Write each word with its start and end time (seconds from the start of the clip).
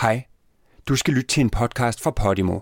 Hej. 0.00 0.24
Du 0.88 0.96
skal 0.96 1.14
lytte 1.14 1.28
til 1.28 1.40
en 1.40 1.50
podcast 1.50 2.00
fra 2.02 2.10
Podimo. 2.10 2.60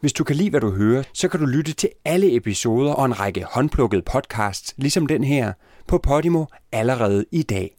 Hvis 0.00 0.12
du 0.12 0.24
kan 0.24 0.36
lide, 0.36 0.50
hvad 0.50 0.60
du 0.60 0.70
hører, 0.70 1.02
så 1.12 1.28
kan 1.28 1.40
du 1.40 1.46
lytte 1.46 1.72
til 1.72 1.90
alle 2.04 2.36
episoder 2.36 2.92
og 2.92 3.04
en 3.04 3.20
række 3.20 3.44
håndplukkede 3.44 4.02
podcasts, 4.02 4.74
ligesom 4.76 5.06
den 5.06 5.24
her, 5.24 5.52
på 5.86 5.98
Podimo 5.98 6.44
allerede 6.72 7.24
i 7.32 7.42
dag. 7.42 7.76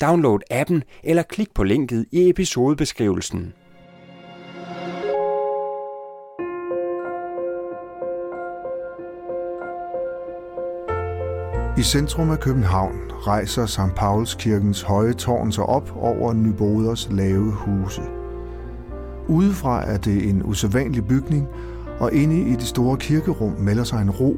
Download 0.00 0.38
appen 0.50 0.82
eller 1.04 1.22
klik 1.22 1.54
på 1.54 1.64
linket 1.64 2.06
i 2.12 2.28
episodebeskrivelsen. 2.28 3.54
I 11.82 11.84
centrum 11.84 12.30
af 12.30 12.40
København 12.40 12.98
rejser 13.10 13.66
St. 13.66 13.94
Pauls 13.96 14.34
kirkens 14.34 14.82
høje 14.82 15.12
tårn 15.12 15.52
sig 15.52 15.64
op 15.64 15.96
over 15.96 16.32
Nyboders 16.32 17.08
lave 17.10 17.52
huse. 17.52 18.02
Udefra 19.28 19.84
er 19.86 19.96
det 19.96 20.28
en 20.28 20.42
usædvanlig 20.44 21.06
bygning, 21.06 21.48
og 22.00 22.12
inde 22.12 22.40
i 22.40 22.52
det 22.52 22.62
store 22.62 22.96
kirkerum 22.96 23.52
melder 23.58 23.84
sig 23.84 24.02
en 24.02 24.10
ro, 24.10 24.36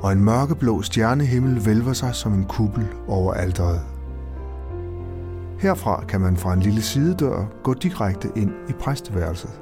og 0.00 0.12
en 0.12 0.24
mørkeblå 0.24 0.82
stjernehimmel 0.82 1.66
vælver 1.66 1.92
sig 1.92 2.14
som 2.14 2.34
en 2.34 2.44
kuppel 2.44 2.86
over 3.08 3.32
alteret. 3.32 3.80
Herfra 5.58 6.04
kan 6.08 6.20
man 6.20 6.36
fra 6.36 6.52
en 6.52 6.60
lille 6.60 6.82
sidedør 6.82 7.44
gå 7.62 7.74
direkte 7.74 8.28
ind 8.36 8.52
i 8.68 8.72
præsteværelset. 8.72 9.60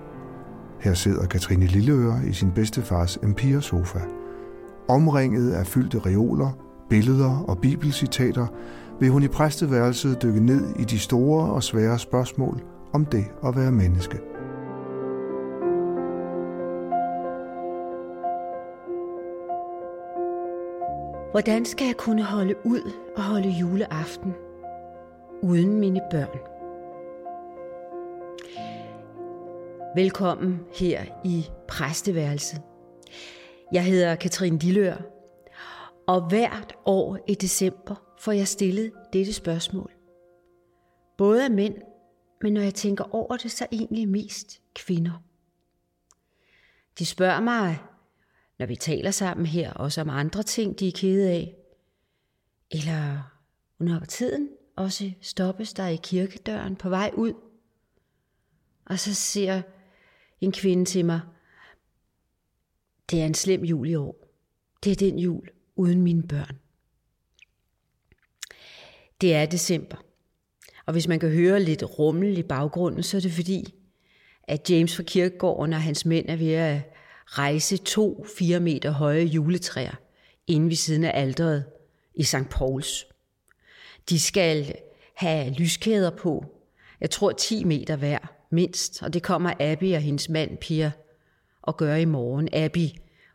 Her 0.81 0.95
sidder 0.95 1.27
Katrine 1.27 1.67
Lilleøre 1.67 2.21
i 2.27 2.33
sin 2.33 2.51
bedstefars 2.51 3.19
Empire-sofa. 3.23 4.01
Omringet 4.89 5.53
af 5.53 5.67
fyldte 5.67 5.99
reoler, 5.99 6.51
billeder 6.91 7.45
og 7.49 7.59
bibelcitater 7.59 8.47
vil 9.01 9.11
hun 9.11 9.23
i 9.23 9.29
præsteværelset 9.29 10.23
dykke 10.23 10.41
ned 10.41 10.77
i 10.79 10.85
de 10.85 10.99
store 10.99 11.53
og 11.53 11.63
svære 11.63 11.99
spørgsmål 11.99 12.63
om 12.93 13.05
det 13.05 13.25
at 13.47 13.57
være 13.57 13.73
menneske. 13.73 14.19
Hvordan 21.31 21.65
skal 21.65 21.87
jeg 21.87 21.97
kunne 21.97 22.23
holde 22.23 22.55
ud 22.65 22.93
og 23.17 23.23
holde 23.23 23.49
juleaften 23.49 24.33
uden 25.43 25.81
mine 25.81 26.01
børn? 26.11 26.39
Velkommen 29.97 30.61
her 30.75 31.03
i 31.25 31.47
præsteværelset. 31.69 32.61
Jeg 33.73 33.85
hedder 33.85 34.15
Katrine 34.15 34.59
Dillør, 34.59 35.12
og 36.07 36.29
hvert 36.29 36.75
år 36.85 37.19
i 37.29 37.35
december 37.35 38.15
får 38.19 38.33
jeg 38.33 38.49
stillet 38.49 38.93
dette 39.13 39.33
spørgsmål. 39.33 39.93
Både 41.19 41.45
af 41.45 41.51
mænd, 41.51 41.75
men 42.43 42.53
når 42.53 42.61
jeg 42.61 42.75
tænker 42.75 43.15
over 43.15 43.37
det, 43.37 43.51
så 43.51 43.67
egentlig 43.73 44.09
mest 44.09 44.61
kvinder. 44.75 45.23
De 46.99 47.07
spørger 47.07 47.41
mig, 47.41 47.79
når 48.59 48.67
vi 48.67 48.77
taler 48.77 49.11
sammen 49.11 49.47
her, 49.47 49.73
også 49.73 50.01
om 50.01 50.11
andre 50.11 50.43
ting, 50.43 50.79
de 50.79 50.89
er 50.89 50.93
kede 50.93 51.31
af. 51.31 51.57
Eller 52.71 53.33
under 53.81 54.05
tiden 54.05 54.49
også 54.77 55.13
stoppes 55.21 55.73
der 55.73 55.87
i 55.87 55.99
kirkedøren 56.03 56.77
på 56.77 56.89
vej 56.89 57.11
ud. 57.15 57.33
Og 58.85 58.99
så 58.99 59.15
siger 59.15 59.63
en 60.41 60.53
kvinde 60.53 60.85
til 60.85 61.05
mig, 61.05 61.21
det 63.11 63.21
er 63.21 63.27
en 63.27 63.35
slem 63.35 63.65
jul 63.65 63.89
i 63.89 63.95
år. 63.95 64.29
Det 64.85 64.93
er 64.93 64.97
den 64.97 65.19
jul 65.19 65.49
uden 65.77 66.03
mine 66.03 66.23
børn. 66.23 66.59
Det 69.21 69.35
er 69.35 69.47
december. 69.47 69.97
Og 70.87 70.93
hvis 70.93 71.09
man 71.09 71.21
kan 71.21 71.31
høre 71.31 71.63
lidt 71.63 71.99
rummel 71.99 72.39
i 72.39 72.43
baggrunden, 72.43 73.03
så 73.03 73.17
er 73.17 73.21
det 73.21 73.33
fordi, 73.33 73.75
at 74.43 74.71
James 74.71 74.97
fra 74.97 75.03
kirkegården 75.03 75.73
og 75.73 75.83
hans 75.83 76.07
mænd 76.07 76.29
er 76.29 76.37
ved 76.37 76.53
at 76.53 76.81
rejse 77.27 77.77
to 77.77 78.27
fire 78.39 78.61
meter 78.61 78.91
høje 78.91 79.25
juletræer 79.25 79.95
inde 80.47 80.69
ved 80.69 80.77
siden 80.77 81.05
af 81.05 81.21
alderet 81.21 81.65
i 82.15 82.23
St. 82.23 82.49
Pauls. 82.51 83.07
De 84.09 84.21
skal 84.21 84.75
have 85.17 85.53
lyskæder 85.53 86.11
på, 86.11 86.45
jeg 87.01 87.11
tror 87.11 87.33
10 87.33 87.65
meter 87.65 87.97
hver, 87.97 88.19
mindst, 88.51 89.03
og 89.03 89.13
det 89.13 89.23
kommer 89.23 89.53
Abby 89.61 89.95
og 89.95 90.01
hendes 90.01 90.29
mand 90.29 90.59
Pia 90.59 90.93
at 91.69 91.77
gøre 91.77 92.03
i 92.03 92.05
morgen. 92.05 92.49
Abby, 92.53 92.89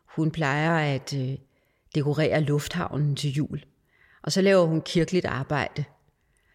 hun 0.06 0.32
plejer 0.32 0.96
at 0.96 1.14
øh, 1.14 1.38
dekorerer 1.98 2.40
lufthavnen 2.40 3.16
til 3.16 3.32
jul, 3.32 3.64
og 4.22 4.32
så 4.32 4.42
laver 4.42 4.66
hun 4.66 4.82
kirkeligt 4.82 5.26
arbejde. 5.26 5.84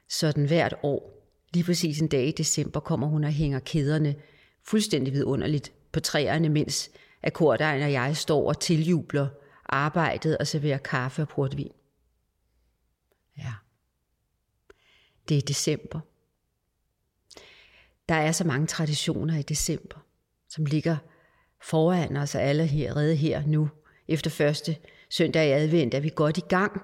Sådan 0.08 0.46
hvert 0.46 0.74
år, 0.82 1.28
lige 1.54 1.64
præcis 1.64 2.00
en 2.00 2.08
dag 2.08 2.26
i 2.26 2.32
december, 2.32 2.80
kommer 2.80 3.06
hun 3.06 3.24
og 3.24 3.30
hænger 3.30 3.58
kæderne 3.58 4.14
fuldstændig 4.64 5.12
vidunderligt 5.12 5.72
på 5.92 6.00
træerne, 6.00 6.48
mens 6.48 6.90
akkordegn 7.22 7.82
og 7.82 7.92
jeg 7.92 8.16
står 8.16 8.48
og 8.48 8.60
tiljubler 8.60 9.28
arbejdet 9.66 10.38
og 10.38 10.46
serverer 10.46 10.78
kaffe 10.78 11.22
og 11.22 11.28
portvin. 11.28 11.72
Ja. 13.38 13.52
Det 15.28 15.38
er 15.38 15.42
december. 15.42 16.00
Der 18.08 18.14
er 18.14 18.32
så 18.32 18.44
mange 18.44 18.66
traditioner 18.66 19.38
i 19.38 19.42
december, 19.42 20.06
som 20.48 20.64
ligger 20.64 20.96
foran 21.62 22.16
os 22.16 22.34
alle 22.34 22.66
her, 22.66 22.96
redde 22.96 23.16
her 23.16 23.46
nu. 23.46 23.70
Efter 24.08 24.30
første 24.30 24.76
søndag 25.12 25.48
i 25.48 25.52
advent 25.52 25.94
er 25.94 26.00
vi 26.00 26.10
godt 26.14 26.38
i 26.38 26.40
gang. 26.48 26.82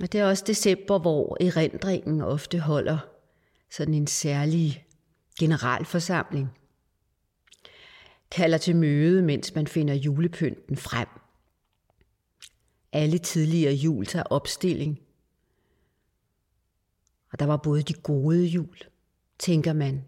Og 0.00 0.12
det 0.12 0.20
er 0.20 0.26
også 0.26 0.44
december, 0.46 0.98
hvor 0.98 1.36
erindringen 1.40 2.20
ofte 2.20 2.58
holder 2.58 2.98
sådan 3.70 3.94
en 3.94 4.06
særlig 4.06 4.86
generalforsamling. 5.40 6.48
Kalder 8.30 8.58
til 8.58 8.76
møde, 8.76 9.22
mens 9.22 9.54
man 9.54 9.66
finder 9.66 9.94
julepynten 9.94 10.76
frem. 10.76 11.08
Alle 12.92 13.18
tidligere 13.18 13.74
jul 13.74 14.06
tager 14.06 14.24
opstilling. 14.30 15.00
Og 17.32 17.38
der 17.38 17.46
var 17.46 17.56
både 17.56 17.82
de 17.82 17.94
gode 17.94 18.44
jul, 18.44 18.76
tænker 19.38 19.72
man, 19.72 20.04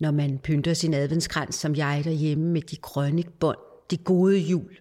når 0.00 0.10
man 0.10 0.38
pynter 0.38 0.74
sin 0.74 0.94
adventskrans 0.94 1.54
som 1.54 1.74
jeg 1.74 2.02
derhjemme 2.04 2.44
med 2.44 2.62
de 2.62 2.76
grønne 2.76 3.24
bånd, 3.40 3.58
de 3.90 3.96
gode 3.96 4.38
jul. 4.38 4.76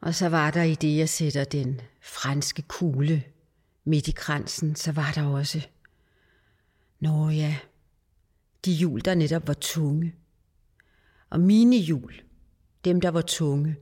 Og 0.00 0.14
så 0.14 0.28
var 0.28 0.50
der 0.50 0.62
i 0.62 0.74
det, 0.74 0.96
jeg 0.96 1.08
sætter 1.08 1.44
den 1.44 1.80
franske 2.02 2.62
kugle 2.62 3.24
midt 3.84 4.08
i 4.08 4.10
kransen, 4.10 4.76
så 4.76 4.92
var 4.92 5.12
der 5.14 5.22
også, 5.22 5.66
nå 7.00 7.28
ja, 7.28 7.56
de 8.64 8.72
jul, 8.72 9.00
der 9.04 9.14
netop 9.14 9.48
var 9.48 9.54
tunge. 9.54 10.14
Og 11.30 11.40
mine 11.40 11.76
jul, 11.76 12.14
dem 12.84 13.00
der 13.00 13.08
var 13.08 13.20
tunge. 13.22 13.76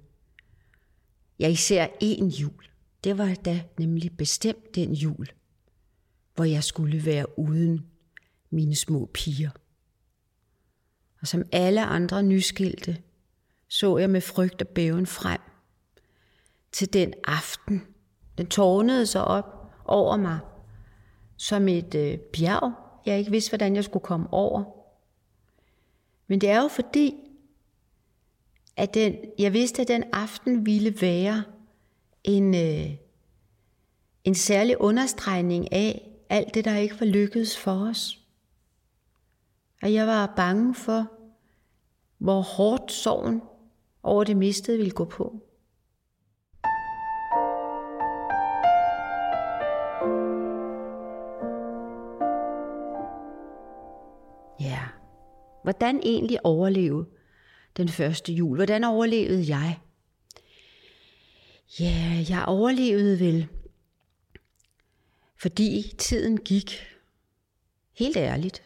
Jeg 1.38 1.50
især 1.50 1.86
en 2.00 2.28
jul. 2.28 2.64
Det 3.04 3.18
var 3.18 3.34
da 3.34 3.64
nemlig 3.78 4.16
bestemt 4.16 4.74
den 4.74 4.92
jul, 4.92 5.26
hvor 6.34 6.44
jeg 6.44 6.64
skulle 6.64 7.06
være 7.06 7.38
uden 7.38 7.86
mine 8.50 8.76
små 8.76 9.10
piger. 9.14 9.50
Og 11.20 11.26
som 11.26 11.42
alle 11.52 11.84
andre 11.84 12.22
nyskilte, 12.22 13.02
så 13.68 13.98
jeg 13.98 14.10
med 14.10 14.20
frygt 14.20 14.62
og 14.62 14.68
bæven 14.68 15.06
frem 15.06 15.40
til 16.78 16.92
den 16.92 17.14
aften. 17.24 17.86
Den 18.38 18.46
tårnede 18.46 19.06
sig 19.06 19.24
op 19.24 19.72
over 19.84 20.16
mig 20.16 20.38
som 21.36 21.68
et 21.68 21.94
øh, 21.94 22.18
bjerg, 22.18 22.72
jeg 23.06 23.18
ikke 23.18 23.30
vidste, 23.30 23.50
hvordan 23.50 23.76
jeg 23.76 23.84
skulle 23.84 24.02
komme 24.02 24.32
over. 24.32 24.64
Men 26.26 26.40
det 26.40 26.50
er 26.50 26.62
jo 26.62 26.68
fordi, 26.68 27.14
at 28.76 28.94
den, 28.94 29.16
jeg 29.38 29.52
vidste, 29.52 29.82
at 29.82 29.88
den 29.88 30.04
aften 30.12 30.66
ville 30.66 30.94
være 31.00 31.44
en, 32.24 32.54
øh, 32.54 32.90
en 34.24 34.34
særlig 34.34 34.80
understregning 34.80 35.72
af 35.72 36.10
alt 36.28 36.54
det, 36.54 36.64
der 36.64 36.76
ikke 36.76 37.00
var 37.00 37.06
lykkedes 37.06 37.58
for 37.58 37.88
os. 37.88 38.20
Og 39.82 39.94
jeg 39.94 40.06
var 40.06 40.32
bange 40.36 40.74
for, 40.74 41.06
hvor 42.19 42.40
hårdt 42.40 42.92
sorgen 42.92 43.42
over 44.02 44.24
det 44.24 44.36
mistede 44.36 44.76
ville 44.76 44.92
gå 44.92 45.04
på. 45.04 45.47
Hvordan 55.69 56.00
egentlig 56.03 56.47
overleve 56.47 57.06
den 57.76 57.88
første 57.88 58.32
jul? 58.32 58.56
Hvordan 58.56 58.85
overlevede 58.85 59.49
jeg? 59.49 59.81
Ja, 61.81 62.25
jeg 62.29 62.44
overlevede 62.47 63.20
vel, 63.20 63.49
fordi 65.41 65.94
tiden 65.99 66.37
gik. 66.37 66.87
Helt 67.93 68.17
ærligt. 68.17 68.62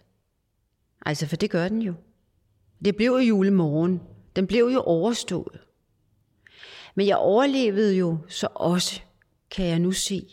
Altså, 1.07 1.27
for 1.27 1.37
det 1.37 1.51
gør 1.51 1.69
den 1.69 1.83
jo. 1.83 1.95
Det 2.85 2.97
blev 2.97 3.11
jo 3.13 3.19
julemorgen. 3.19 4.03
Den 4.37 4.47
blev 4.47 4.71
jo 4.73 4.81
overstået. 4.81 5.61
Men 6.95 7.07
jeg 7.07 7.17
overlevede 7.17 7.97
jo 7.97 8.19
så 8.29 8.49
også, 8.55 9.01
kan 9.51 9.67
jeg 9.67 9.79
nu 9.79 9.93
se. 9.93 10.27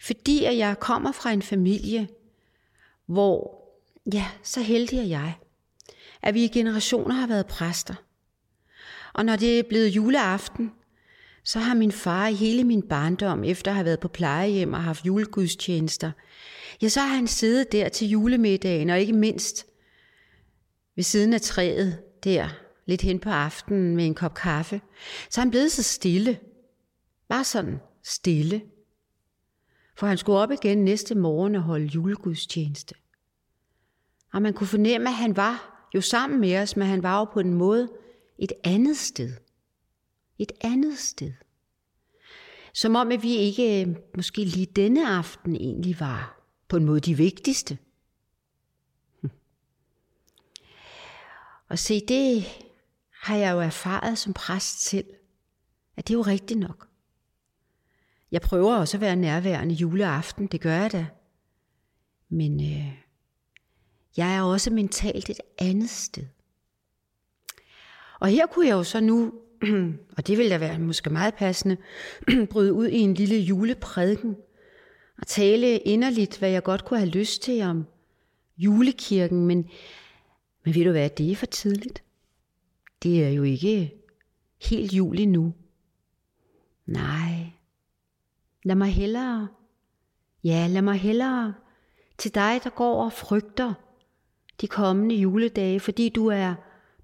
Fordi 0.00 0.44
at 0.44 0.56
jeg 0.56 0.80
kommer 0.80 1.12
fra 1.12 1.32
en 1.32 1.42
familie, 1.42 2.08
hvor 3.06 3.61
Ja, 4.12 4.26
så 4.42 4.60
heldig 4.60 4.98
er 4.98 5.02
jeg, 5.02 5.34
at 6.22 6.34
vi 6.34 6.44
i 6.44 6.48
generationer 6.48 7.14
har 7.14 7.26
været 7.26 7.46
præster. 7.46 7.94
Og 9.12 9.24
når 9.24 9.36
det 9.36 9.58
er 9.58 9.62
blevet 9.62 9.88
juleaften, 9.88 10.72
så 11.44 11.58
har 11.58 11.74
min 11.74 11.92
far 11.92 12.28
i 12.28 12.34
hele 12.34 12.64
min 12.64 12.82
barndom, 12.82 13.44
efter 13.44 13.70
at 13.70 13.74
have 13.74 13.84
været 13.84 14.00
på 14.00 14.08
plejehjem 14.08 14.72
og 14.72 14.82
haft 14.82 15.06
julegudstjenester, 15.06 16.12
ja, 16.82 16.88
så 16.88 17.00
har 17.00 17.14
han 17.14 17.26
siddet 17.26 17.72
der 17.72 17.88
til 17.88 18.08
julemiddagen, 18.08 18.90
og 18.90 19.00
ikke 19.00 19.12
mindst 19.12 19.66
ved 20.96 21.04
siden 21.04 21.32
af 21.32 21.40
træet 21.40 22.02
der, 22.24 22.48
lidt 22.86 23.02
hen 23.02 23.18
på 23.18 23.30
aftenen 23.30 23.96
med 23.96 24.06
en 24.06 24.14
kop 24.14 24.34
kaffe, 24.34 24.80
så 25.30 25.40
er 25.40 25.44
han 25.44 25.50
blevet 25.50 25.72
så 25.72 25.82
stille. 25.82 26.38
Bare 27.28 27.44
sådan 27.44 27.80
stille. 28.02 28.62
For 29.96 30.06
han 30.06 30.18
skulle 30.18 30.38
op 30.38 30.50
igen 30.50 30.78
næste 30.78 31.14
morgen 31.14 31.54
og 31.54 31.62
holde 31.62 31.86
julegudstjeneste. 31.86 32.94
Og 34.32 34.42
man 34.42 34.54
kunne 34.54 34.66
fornemme, 34.66 35.08
at 35.08 35.14
han 35.14 35.36
var 35.36 35.88
jo 35.94 36.00
sammen 36.00 36.40
med 36.40 36.58
os, 36.58 36.76
men 36.76 36.88
han 36.88 37.02
var 37.02 37.18
jo 37.18 37.24
på 37.24 37.40
en 37.40 37.54
måde 37.54 37.88
et 38.38 38.52
andet 38.64 38.96
sted. 38.96 39.32
Et 40.38 40.52
andet 40.60 40.98
sted. 40.98 41.32
Som 42.74 42.96
om, 42.96 43.12
at 43.12 43.22
vi 43.22 43.36
ikke 43.36 43.86
øh, 43.86 43.96
måske 44.16 44.44
lige 44.44 44.66
denne 44.66 45.08
aften 45.08 45.56
egentlig 45.56 46.00
var 46.00 46.40
på 46.68 46.76
en 46.76 46.84
måde 46.84 47.00
de 47.00 47.16
vigtigste. 47.16 47.78
Hm. 49.20 49.30
Og 51.68 51.78
se, 51.78 52.00
det 52.08 52.44
har 53.22 53.36
jeg 53.36 53.52
jo 53.52 53.60
erfaret 53.60 54.18
som 54.18 54.32
præst 54.32 54.84
selv, 54.84 55.06
at 55.96 56.08
det 56.08 56.14
er 56.14 56.18
jo 56.18 56.22
rigtigt 56.22 56.60
nok. 56.60 56.88
Jeg 58.30 58.40
prøver 58.40 58.76
også 58.76 58.96
at 58.96 59.00
være 59.00 59.16
nærværende 59.16 59.74
juleaften, 59.74 60.46
det 60.46 60.60
gør 60.60 60.74
jeg 60.74 60.92
da. 60.92 61.06
Men 62.28 62.60
øh, 62.60 63.01
jeg 64.16 64.36
er 64.36 64.42
også 64.42 64.70
mentalt 64.70 65.30
et 65.30 65.40
andet 65.58 65.90
sted. 65.90 66.24
Og 68.20 68.28
her 68.28 68.46
kunne 68.46 68.66
jeg 68.66 68.72
jo 68.72 68.82
så 68.82 69.00
nu, 69.00 69.32
og 70.16 70.26
det 70.26 70.38
ville 70.38 70.50
da 70.50 70.58
være 70.58 70.78
måske 70.78 71.10
meget 71.10 71.34
passende, 71.34 71.76
bryde 72.50 72.72
ud 72.72 72.86
i 72.86 72.98
en 72.98 73.14
lille 73.14 73.36
juleprædiken 73.36 74.36
og 75.18 75.26
tale 75.26 75.78
inderligt, 75.78 76.38
hvad 76.38 76.50
jeg 76.50 76.62
godt 76.62 76.84
kunne 76.84 76.98
have 76.98 77.10
lyst 77.10 77.42
til 77.42 77.62
om 77.62 77.86
julekirken, 78.56 79.46
men, 79.46 79.70
men 80.64 80.74
ved 80.74 80.84
du 80.84 80.90
hvad, 80.90 81.10
det 81.10 81.32
er 81.32 81.36
for 81.36 81.46
tidligt. 81.46 82.02
Det 83.02 83.24
er 83.24 83.30
jo 83.30 83.42
ikke 83.42 83.94
helt 84.62 84.92
jul 84.92 85.18
endnu. 85.18 85.54
Nej, 86.86 87.52
lad 88.64 88.74
mig 88.74 88.88
hellere, 88.88 89.48
ja, 90.44 90.66
lad 90.70 90.82
mig 90.82 90.94
hellere 90.94 91.54
til 92.18 92.34
dig, 92.34 92.60
der 92.64 92.70
går 92.70 93.04
og 93.04 93.12
frygter 93.12 93.74
de 94.62 94.68
kommende 94.68 95.14
juledage, 95.14 95.80
fordi 95.80 96.08
du 96.08 96.26
er 96.26 96.54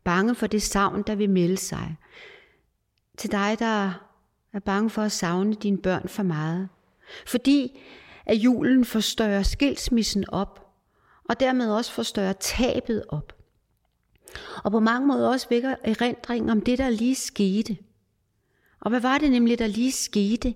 bange 0.05 0.34
for 0.34 0.46
det 0.46 0.62
savn, 0.62 1.02
der 1.02 1.14
vil 1.14 1.31
melde 1.31 1.56
sig. 1.56 1.96
Til 3.16 3.32
dig, 3.32 3.56
der 3.58 3.93
er 4.52 4.58
bange 4.58 4.90
for 4.90 5.02
at 5.02 5.12
savne 5.12 5.55
dine 5.55 5.78
børn 5.78 6.08
for 6.08 6.22
meget. 6.22 6.69
Fordi 7.26 7.81
at 8.26 8.37
julen 8.37 8.84
forstørrer 8.84 9.43
skilsmissen 9.43 10.31
op, 10.31 10.75
og 11.28 11.40
dermed 11.40 11.70
også 11.70 11.93
forstørrer 11.93 12.32
tabet 12.32 13.05
op. 13.08 13.37
Og 14.64 14.70
på 14.70 14.81
mange 14.81 15.06
måder 15.06 15.28
også 15.28 15.46
vækker 15.50 15.75
erindring 15.84 16.50
om 16.50 16.61
det, 16.61 16.78
der 16.78 16.90
lige 16.90 17.14
skete. 17.14 17.76
Og 18.81 18.90
hvad 18.90 19.00
var 19.00 19.19
det 19.19 19.31
nemlig, 19.31 19.58
der 19.58 19.66
lige 19.66 19.93
skete? 19.93 20.54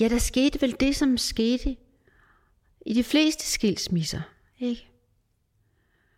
Ja, 0.00 0.08
der 0.08 0.18
skete 0.18 0.60
vel 0.60 0.76
det, 0.80 0.96
som 0.96 1.18
skete 1.18 1.76
i 2.86 2.94
de 2.94 3.04
fleste 3.04 3.46
skilsmisser, 3.46 4.20
ikke? 4.58 4.91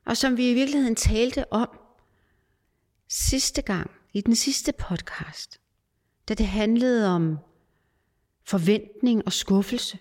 Og 0.06 0.16
som 0.16 0.36
vi 0.36 0.50
i 0.50 0.54
virkeligheden 0.54 0.96
talte 0.96 1.52
om 1.52 1.68
sidste 3.08 3.62
gang, 3.62 3.90
i 4.12 4.20
den 4.20 4.36
sidste 4.36 4.72
podcast, 4.72 5.60
da 6.28 6.34
det 6.34 6.46
handlede 6.46 7.08
om 7.08 7.38
forventning 8.44 9.22
og 9.26 9.32
skuffelse. 9.32 9.98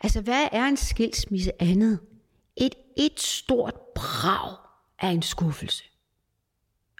Altså, 0.00 0.20
hvad 0.20 0.48
er 0.52 0.64
en 0.64 0.76
skilsmisse 0.76 1.62
andet? 1.62 2.00
Et, 2.56 2.74
et 2.96 3.20
stort 3.20 3.74
brag 3.94 4.56
af 4.98 5.08
en 5.08 5.22
skuffelse. 5.22 5.84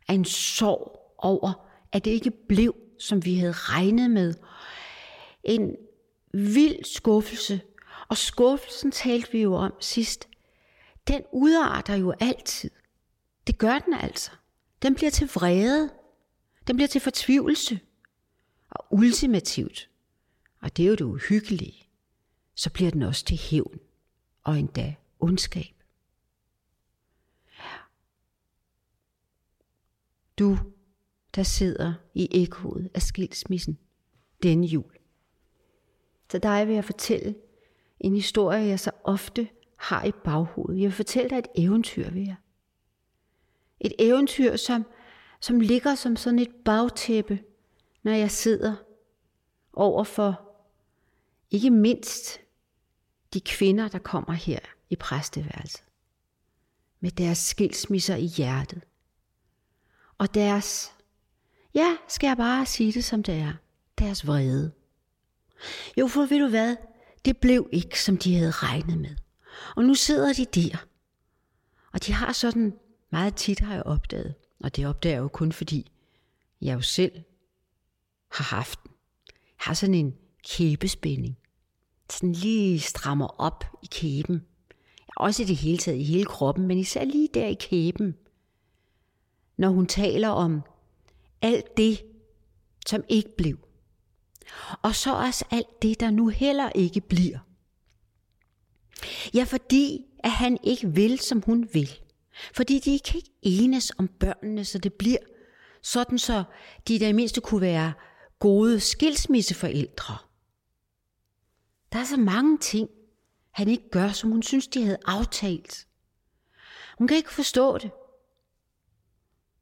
Af 0.08 0.14
en 0.14 0.24
sorg 0.24 1.14
over, 1.18 1.68
at 1.92 2.04
det 2.04 2.10
ikke 2.10 2.30
blev, 2.48 2.76
som 2.98 3.24
vi 3.24 3.38
havde 3.38 3.52
regnet 3.52 4.10
med. 4.10 4.34
En 5.44 5.76
vild 6.32 6.84
skuffelse. 6.84 7.60
Og 8.08 8.16
skuffelsen 8.16 8.90
talte 8.90 9.32
vi 9.32 9.42
jo 9.42 9.54
om 9.54 9.72
sidst. 9.80 10.28
Den 11.08 11.22
udarter 11.32 11.94
jo 11.94 12.14
altid. 12.20 12.70
Det 13.46 13.58
gør 13.58 13.78
den 13.78 13.94
altså. 13.94 14.30
Den 14.82 14.94
bliver 14.94 15.10
til 15.10 15.26
vrede. 15.26 15.90
Den 16.66 16.76
bliver 16.76 16.88
til 16.88 17.00
fortvivlelse. 17.00 17.80
Og 18.70 18.86
ultimativt, 18.90 19.90
og 20.60 20.76
det 20.76 20.82
er 20.82 20.88
jo 20.88 20.94
det 20.94 21.04
uhyggelige, 21.04 21.88
så 22.54 22.70
bliver 22.72 22.90
den 22.90 23.02
også 23.02 23.24
til 23.24 23.38
hævn 23.38 23.80
og 24.42 24.58
endda 24.58 24.94
ondskab. 25.20 25.74
Du, 30.38 30.58
der 31.34 31.42
sidder 31.42 31.94
i 32.14 32.28
ekkoet 32.42 32.90
af 32.94 33.02
skilsmissen 33.02 33.78
denne 34.42 34.66
jul. 34.66 34.96
Så 36.30 36.38
dig 36.38 36.66
vil 36.66 36.74
jeg 36.74 36.84
fortælle 36.84 37.34
en 38.00 38.14
historie, 38.14 38.64
jeg 38.64 38.80
så 38.80 38.90
ofte 39.04 39.48
har 39.82 40.04
i 40.04 40.12
baghovedet. 40.12 40.80
Jeg 40.80 40.84
vil 40.84 40.96
fortælle 40.96 41.30
dig 41.30 41.38
et 41.38 41.48
eventyr 41.54 42.10
ved 42.10 42.22
jer. 42.22 42.36
Et 43.80 43.92
eventyr, 43.98 44.56
som, 44.56 44.86
som 45.40 45.60
ligger 45.60 45.94
som 45.94 46.16
sådan 46.16 46.38
et 46.38 46.54
bagtæppe, 46.64 47.38
når 48.02 48.12
jeg 48.12 48.30
sidder 48.30 48.74
over 49.72 50.04
for 50.04 50.48
ikke 51.50 51.70
mindst 51.70 52.40
de 53.34 53.40
kvinder, 53.40 53.88
der 53.88 53.98
kommer 53.98 54.32
her 54.32 54.58
i 54.90 54.96
præsteværelset. 54.96 55.84
Med 57.00 57.10
deres 57.10 57.38
skilsmisser 57.38 58.16
i 58.16 58.26
hjertet. 58.26 58.82
Og 60.18 60.34
deres, 60.34 60.92
ja, 61.74 61.96
skal 62.08 62.26
jeg 62.26 62.36
bare 62.36 62.66
sige 62.66 62.92
det 62.92 63.04
som 63.04 63.22
det 63.22 63.34
er, 63.34 63.52
deres 63.98 64.26
vrede. 64.26 64.72
Jo, 65.96 66.06
for 66.06 66.20
ved 66.20 66.38
du 66.38 66.48
hvad, 66.48 66.76
det 67.24 67.36
blev 67.36 67.68
ikke, 67.72 68.02
som 68.02 68.16
de 68.16 68.36
havde 68.36 68.50
regnet 68.50 68.98
med. 68.98 69.16
Og 69.76 69.84
nu 69.84 69.94
sidder 69.94 70.32
de 70.32 70.44
der. 70.44 70.86
Og 71.92 72.06
de 72.06 72.12
har 72.12 72.32
sådan 72.32 72.78
meget 73.10 73.34
tit 73.34 73.60
har 73.60 73.74
jeg 73.74 73.82
opdaget, 73.82 74.34
og 74.60 74.76
det 74.76 74.86
opdager 74.86 75.14
jeg 75.14 75.22
jo 75.22 75.28
kun 75.28 75.52
fordi, 75.52 75.90
jeg 76.60 76.74
jo 76.74 76.80
selv 76.80 77.12
har 78.32 78.56
haft 78.56 78.82
den. 78.82 78.92
Jeg 79.30 79.64
har 79.64 79.74
sådan 79.74 79.94
en 79.94 80.14
kæbespænding. 80.44 81.38
Sådan 82.10 82.32
lige 82.32 82.80
strammer 82.80 83.40
op 83.40 83.64
i 83.82 83.86
kæben. 83.90 84.46
Også 85.16 85.42
i 85.42 85.46
det 85.46 85.56
hele 85.56 85.78
taget 85.78 85.98
i 85.98 86.04
hele 86.04 86.24
kroppen, 86.24 86.66
men 86.66 86.78
især 86.78 87.04
lige 87.04 87.28
der 87.34 87.46
i 87.46 87.56
kæben. 87.60 88.16
Når 89.56 89.68
hun 89.68 89.86
taler 89.86 90.28
om 90.28 90.62
alt 91.42 91.76
det, 91.76 92.02
som 92.86 93.04
ikke 93.08 93.36
blev. 93.36 93.58
Og 94.82 94.94
så 94.94 95.14
også 95.14 95.44
alt 95.50 95.82
det, 95.82 96.00
der 96.00 96.10
nu 96.10 96.28
heller 96.28 96.70
ikke 96.74 97.00
bliver. 97.00 97.38
Ja, 99.34 99.44
fordi 99.44 100.04
at 100.18 100.30
han 100.30 100.58
ikke 100.64 100.94
vil, 100.94 101.18
som 101.18 101.42
hun 101.46 101.68
vil. 101.72 101.98
Fordi 102.54 102.78
de 102.78 102.98
kan 102.98 103.16
ikke 103.16 103.30
enes 103.42 103.92
om 103.98 104.08
børnene, 104.08 104.64
så 104.64 104.78
det 104.78 104.92
bliver 104.94 105.18
sådan, 105.82 106.18
så 106.18 106.44
de 106.88 106.98
der 106.98 107.12
mindste 107.12 107.40
kunne 107.40 107.60
være 107.60 107.92
gode 108.38 108.80
skilsmisseforældre. 108.80 110.18
Der 111.92 111.98
er 111.98 112.04
så 112.04 112.16
mange 112.16 112.58
ting, 112.58 112.88
han 113.50 113.68
ikke 113.68 113.90
gør, 113.90 114.12
som 114.12 114.30
hun 114.30 114.42
synes, 114.42 114.66
de 114.66 114.82
havde 114.82 114.98
aftalt. 115.06 115.86
Hun 116.98 117.08
kan 117.08 117.16
ikke 117.16 117.32
forstå 117.32 117.78
det. 117.78 117.90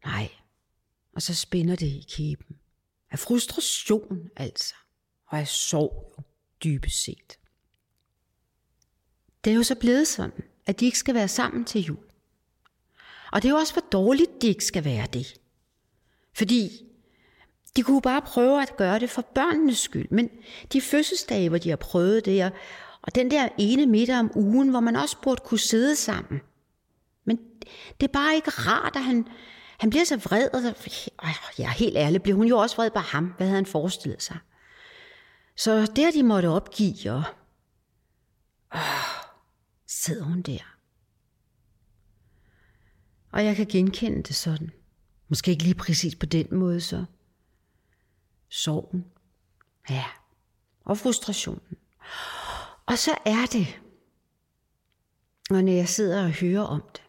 Nej, 0.05 0.29
og 1.15 1.23
så 1.23 1.35
spænder 1.35 1.77
det 1.77 1.87
i 1.87 2.07
kæben. 2.17 2.57
Af 3.11 3.19
frustration 3.19 4.31
altså, 4.37 4.75
og 5.27 5.39
af 5.39 5.49
sorg 5.49 6.15
jo, 6.19 6.23
dybest 6.65 7.05
set. 7.05 7.39
Det 9.45 9.51
er 9.51 9.55
jo 9.55 9.63
så 9.63 9.75
blevet 9.75 10.09
sådan, 10.09 10.43
at 10.67 10.81
de 10.81 10.85
ikke 10.85 10.99
skal 10.99 11.15
være 11.15 11.29
sammen 11.29 11.65
til 11.65 11.81
jul. 11.81 11.99
Og 13.33 13.43
det 13.43 13.49
er 13.49 13.53
jo 13.53 13.59
også 13.59 13.75
for 13.75 13.81
dårligt, 13.81 14.43
de 14.43 14.47
ikke 14.47 14.65
skal 14.65 14.85
være 14.85 15.07
det. 15.13 15.35
Fordi 16.37 16.71
de 17.77 17.83
kunne 17.83 18.03
bare 18.03 18.23
prøve 18.23 18.63
at 18.63 18.77
gøre 18.77 18.99
det 18.99 19.11
for 19.11 19.23
børnenes 19.35 19.79
skyld. 19.79 20.09
Men 20.11 20.31
de 20.73 20.81
fødselsdage, 20.81 21.49
hvor 21.49 21.59
de 21.59 21.69
har 21.69 21.77
prøvet 21.77 22.25
det, 22.25 22.53
og 23.03 23.15
den 23.15 23.31
der 23.31 23.49
ene 23.59 23.87
middag 23.87 24.19
om 24.19 24.31
ugen, 24.35 24.69
hvor 24.69 24.81
man 24.81 24.97
også 24.97 25.17
burde 25.23 25.43
kunne 25.45 25.59
sidde 25.59 25.97
sammen. 25.97 26.41
Men 27.25 27.39
det 28.01 28.09
er 28.09 28.13
bare 28.13 28.35
ikke 28.35 28.51
rart, 28.51 28.97
at 28.97 29.03
han, 29.03 29.29
han 29.79 29.91
bliver 29.91 30.05
så 30.05 30.17
vred. 30.17 30.49
Og 30.53 30.63
så, 30.63 31.11
ja, 31.59 31.69
helt 31.69 31.97
ærligt, 31.97 32.23
bliver 32.23 32.37
hun 32.37 32.47
jo 32.47 32.59
også 32.59 32.77
vred 32.77 32.91
på 32.91 32.99
ham. 32.99 33.35
Hvad 33.37 33.47
havde 33.47 33.57
han 33.57 33.67
forestillet 33.67 34.23
sig? 34.23 34.39
Så 35.57 35.93
der 35.97 36.11
de 36.11 36.23
måtte 36.23 36.47
opgive, 36.47 37.13
og 37.13 37.23
øh, 38.75 38.81
sidder 39.91 40.25
hun 40.25 40.43
der 40.43 40.77
Og 43.31 43.45
jeg 43.45 43.57
kan 43.57 43.67
genkende 43.67 44.23
det 44.23 44.35
sådan. 44.35 44.71
Måske 45.29 45.51
ikke 45.51 45.63
lige 45.63 45.75
præcis 45.75 46.15
på 46.15 46.27
den 46.27 46.47
måde 46.51 46.81
så. 46.81 47.05
Sorgen. 48.49 49.05
Ja. 49.91 50.05
Og 50.85 50.99
frustrationen. 50.99 51.77
Og 52.87 52.99
så 52.99 53.11
er 53.25 53.47
det, 53.53 53.81
og 55.51 55.65
når 55.65 55.73
jeg 55.73 55.89
sidder 55.89 56.25
og 56.25 56.31
hører 56.31 56.63
om 56.63 56.83
det, 56.93 57.03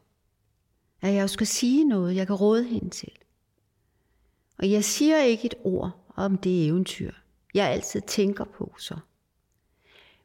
at 1.02 1.14
jeg 1.14 1.30
skal 1.30 1.48
sige 1.48 1.84
noget, 1.86 2.16
jeg 2.16 2.28
kan 2.28 2.36
råde 2.36 2.64
hende 2.64 2.90
til. 2.90 3.12
Og 4.58 4.72
jeg 4.72 4.84
siger 4.84 5.22
ikke 5.22 5.46
et 5.46 5.54
ord 5.64 6.14
om 6.16 6.38
det 6.38 6.68
eventyr, 6.68 7.12
jeg 7.54 7.70
altid 7.70 8.02
tænker 8.02 8.46
på 8.46 8.76
så. 8.80 8.98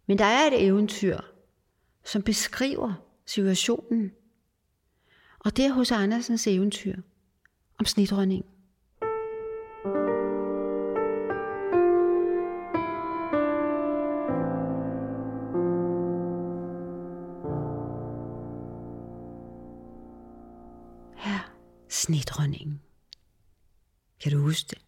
Men 0.06 0.18
der 0.18 0.24
er 0.24 0.46
et 0.46 0.64
eventyr, 0.64 1.20
som 2.06 2.22
beskriver 2.22 2.94
situationen. 3.26 4.12
Og 5.38 5.56
det 5.56 5.64
er 5.64 5.72
hos 5.72 5.92
Andersens 5.92 6.46
eventyr 6.46 6.96
om 7.78 7.84
snidrønningen. 7.84 8.50
Her 21.16 21.56
snedronningen. 21.88 22.80
Kan 24.20 24.32
du 24.32 24.38
huske 24.38 24.68
det? 24.70 24.78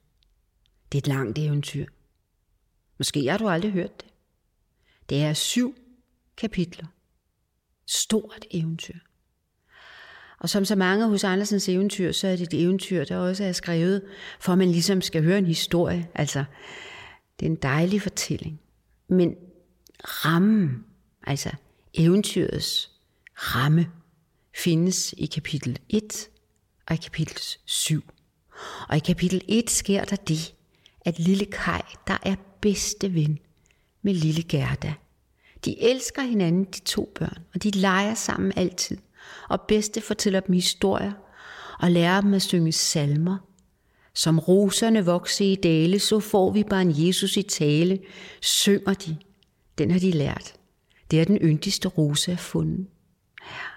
Det 0.93 0.99
er 0.99 1.03
et 1.03 1.07
langt 1.07 1.39
eventyr. 1.39 1.87
Måske 2.99 3.29
har 3.29 3.39
du 3.39 3.49
aldrig 3.49 3.73
hørt 3.73 4.01
det. 4.01 4.09
Det 5.09 5.23
er 5.23 5.33
syv 5.33 5.75
kapitler. 6.37 6.87
Stort 7.89 8.47
eventyr. 8.51 8.99
Og 10.39 10.49
som 10.49 10.65
så 10.65 10.77
mange 10.77 11.07
hos 11.07 11.25
Andersens 11.25 11.69
eventyr, 11.69 12.13
så 12.13 12.29
er 12.29 12.37
det 12.37 12.55
et 12.55 12.63
eventyr, 12.63 13.05
der 13.05 13.17
også 13.17 13.45
er 13.45 13.53
skrevet, 13.53 14.03
for 14.41 14.53
at 14.53 14.59
man 14.59 14.71
ligesom 14.71 15.01
skal 15.01 15.23
høre 15.23 15.39
en 15.39 15.47
historie. 15.47 16.09
Altså, 16.15 16.45
det 17.41 17.47
er 17.47 17.51
en 17.51 17.57
dejlig 17.57 18.03
fortælling. 18.03 18.61
Men 19.09 19.35
rammen, 20.05 20.85
altså 21.27 21.51
eventyrets 21.95 22.91
ramme, 23.35 23.91
findes 24.57 25.15
i 25.17 25.27
kapitel 25.27 25.79
1 25.89 26.29
og 26.87 26.95
i 26.95 26.99
kapitel 26.99 27.43
7. 27.65 28.03
Og 28.89 28.97
i 28.97 29.01
kapitel 29.01 29.43
1 29.49 29.71
sker 29.71 30.05
der 30.05 30.17
det, 30.17 30.55
at 31.01 31.19
lille 31.19 31.45
Kai, 31.45 31.81
der 32.07 32.17
er 32.23 32.35
bedste 32.61 33.15
ven 33.15 33.39
med 34.03 34.15
lille 34.15 34.43
Gerda. 34.43 34.95
De 35.65 35.83
elsker 35.83 36.23
hinanden, 36.23 36.65
de 36.65 36.81
to 36.81 37.13
børn, 37.15 37.39
og 37.55 37.63
de 37.63 37.71
leger 37.71 38.15
sammen 38.15 38.53
altid. 38.57 38.99
Og 39.49 39.61
bedste 39.61 40.01
fortæller 40.01 40.41
dem 40.41 40.55
historier 40.55 41.13
og 41.79 41.91
lærer 41.91 42.21
dem 42.21 42.35
at 42.35 42.43
synge 42.43 42.73
salmer. 42.73 43.39
Som 44.15 44.39
roserne 44.39 45.05
vokser 45.05 45.45
i 45.45 45.55
dale, 45.55 45.99
så 45.99 46.21
får 46.21 46.53
vi 46.53 46.65
bare 46.65 46.83
en 46.83 47.07
Jesus 47.07 47.37
i 47.37 47.43
tale, 47.43 47.99
synger 48.41 48.95
de. 48.95 49.17
Den 49.79 49.91
har 49.91 49.99
de 49.99 50.11
lært. 50.11 50.55
Det 51.11 51.21
er 51.21 51.25
den 51.25 51.39
yndigste 51.43 51.89
rose 51.89 52.33
at 52.33 52.39
fundet. 52.39 52.87
Ja. 53.41 53.69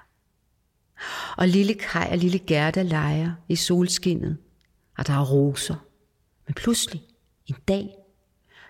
Og 1.37 1.47
lille 1.47 1.73
Kaj 1.73 2.07
og 2.11 2.17
lille 2.17 2.39
Gerda 2.39 2.81
leger 2.81 3.31
i 3.49 3.55
solskinnet, 3.55 4.37
og 4.97 5.07
der 5.07 5.13
er 5.13 5.25
roser. 5.25 5.75
Men 6.47 6.53
pludselig, 6.53 7.01
en 7.47 7.55
dag, 7.67 7.89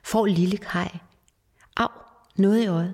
får 0.04 0.26
lille 0.26 0.58
Kaj 0.58 0.98
noget 2.42 2.64
i 2.64 2.68
øjet. 2.68 2.94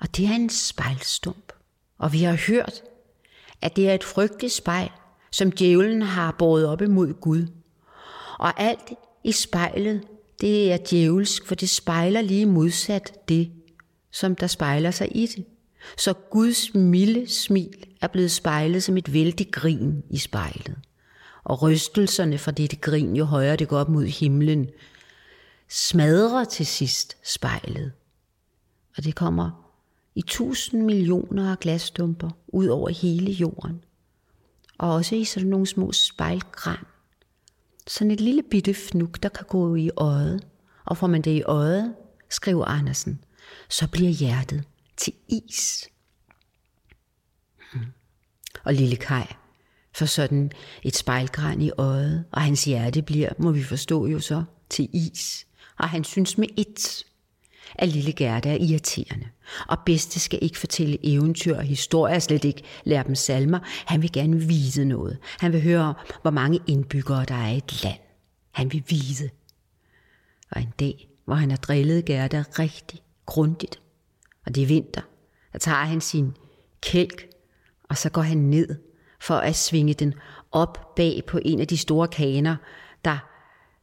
Og 0.00 0.16
det 0.16 0.26
er 0.26 0.34
en 0.34 0.50
spejlstump. 0.50 1.52
Og 1.98 2.12
vi 2.12 2.22
har 2.22 2.38
hørt, 2.48 2.82
at 3.62 3.76
det 3.76 3.88
er 3.88 3.94
et 3.94 4.04
frygteligt 4.04 4.52
spejl, 4.52 4.90
som 5.30 5.52
djævlen 5.52 6.02
har 6.02 6.36
båret 6.38 6.66
op 6.66 6.82
imod 6.82 7.12
Gud. 7.12 7.46
Og 8.38 8.60
alt 8.60 8.92
i 9.24 9.32
spejlet, 9.32 10.04
det 10.40 10.72
er 10.72 10.78
djævelsk, 10.90 11.46
for 11.46 11.54
det 11.54 11.70
spejler 11.70 12.20
lige 12.20 12.46
modsat 12.46 13.28
det, 13.28 13.50
som 14.10 14.36
der 14.36 14.46
spejler 14.46 14.90
sig 14.90 15.16
i 15.16 15.26
det. 15.26 15.44
Så 15.96 16.12
Guds 16.12 16.74
milde 16.74 17.28
smil 17.28 17.86
er 18.00 18.06
blevet 18.06 18.30
spejlet 18.30 18.82
som 18.82 18.96
et 18.96 19.12
vældig 19.12 19.50
grin 19.52 20.02
i 20.10 20.18
spejlet. 20.18 20.76
Og 21.44 21.62
rystelserne 21.62 22.38
fra 22.38 22.50
dette 22.50 22.76
grin, 22.76 23.16
jo 23.16 23.24
højere 23.24 23.56
det 23.56 23.68
går 23.68 23.78
op 23.78 23.88
mod 23.88 24.04
himlen, 24.04 24.68
smadrer 25.68 26.44
til 26.44 26.66
sidst 26.66 27.16
spejlet. 27.34 27.92
Og 28.96 29.04
det 29.04 29.14
kommer 29.14 29.72
i 30.14 30.22
tusind 30.22 30.84
millioner 30.84 31.52
af 31.52 31.58
glasstumper 31.58 32.30
ud 32.48 32.66
over 32.66 32.88
hele 32.88 33.32
jorden. 33.32 33.84
Og 34.78 34.94
også 34.94 35.14
i 35.14 35.24
sådan 35.24 35.48
nogle 35.48 35.66
små 35.66 35.92
spejlgran. 35.92 36.84
Sådan 37.86 38.10
et 38.10 38.20
lille 38.20 38.42
bitte 38.42 38.74
fnuk, 38.74 39.22
der 39.22 39.28
kan 39.28 39.46
gå 39.48 39.74
i 39.74 39.90
øjet. 39.96 40.46
Og 40.84 40.96
får 40.96 41.06
man 41.06 41.22
det 41.22 41.30
i 41.30 41.42
øjet, 41.42 41.94
skriver 42.30 42.64
Andersen, 42.64 43.24
så 43.68 43.88
bliver 43.88 44.10
hjertet 44.10 44.64
til 44.96 45.12
is. 45.28 45.88
Hmm. 47.72 47.86
Og 48.64 48.74
lille 48.74 48.96
Kai 48.96 49.26
får 49.92 50.06
sådan 50.06 50.52
et 50.82 50.96
spejlgran 50.96 51.62
i 51.62 51.70
øjet, 51.78 52.24
og 52.32 52.40
hans 52.40 52.64
hjerte 52.64 53.02
bliver, 53.02 53.28
må 53.38 53.52
vi 53.52 53.62
forstå 53.62 54.06
jo 54.06 54.20
så, 54.20 54.44
til 54.70 54.88
is. 54.92 55.46
Og 55.78 55.88
han 55.88 56.04
synes 56.04 56.38
med 56.38 56.48
et, 56.56 57.04
at 57.74 57.88
lille 57.88 58.12
Gerda 58.12 58.52
er 58.52 58.58
irriterende. 58.60 59.26
Og 59.68 59.78
bedste 59.86 60.20
skal 60.20 60.38
ikke 60.42 60.58
fortælle 60.58 60.98
eventyr 61.02 61.56
og 61.56 61.62
historier, 61.62 62.18
slet 62.18 62.44
ikke 62.44 62.62
lære 62.84 63.04
dem 63.06 63.14
salmer. 63.14 63.58
Han 63.64 64.02
vil 64.02 64.12
gerne 64.12 64.40
vide 64.40 64.84
noget. 64.84 65.18
Han 65.38 65.52
vil 65.52 65.62
høre, 65.62 65.94
hvor 66.22 66.30
mange 66.30 66.60
indbyggere 66.66 67.24
der 67.24 67.34
er 67.34 67.48
i 67.48 67.56
et 67.56 67.82
land. 67.82 67.98
Han 68.50 68.72
vil 68.72 68.84
vide. 68.88 69.30
Og 70.50 70.62
en 70.62 70.72
dag, 70.80 71.08
hvor 71.24 71.34
han 71.34 71.50
har 71.50 71.58
drillet 71.58 72.04
Gerda 72.04 72.44
rigtig 72.58 73.00
grundigt, 73.26 73.80
og 74.46 74.54
det 74.54 74.62
er 74.62 74.66
vinter, 74.66 75.02
der 75.52 75.58
tager 75.58 75.84
han 75.84 76.00
sin 76.00 76.36
kælk, 76.80 77.26
og 77.88 77.96
så 77.96 78.10
går 78.10 78.22
han 78.22 78.36
ned 78.38 78.76
for 79.20 79.34
at 79.34 79.56
svinge 79.56 79.94
den 79.94 80.14
op 80.52 80.94
bag 80.96 81.22
på 81.26 81.38
en 81.44 81.60
af 81.60 81.66
de 81.66 81.78
store 81.78 82.08
kaner, 82.08 82.56
der, 83.04 83.18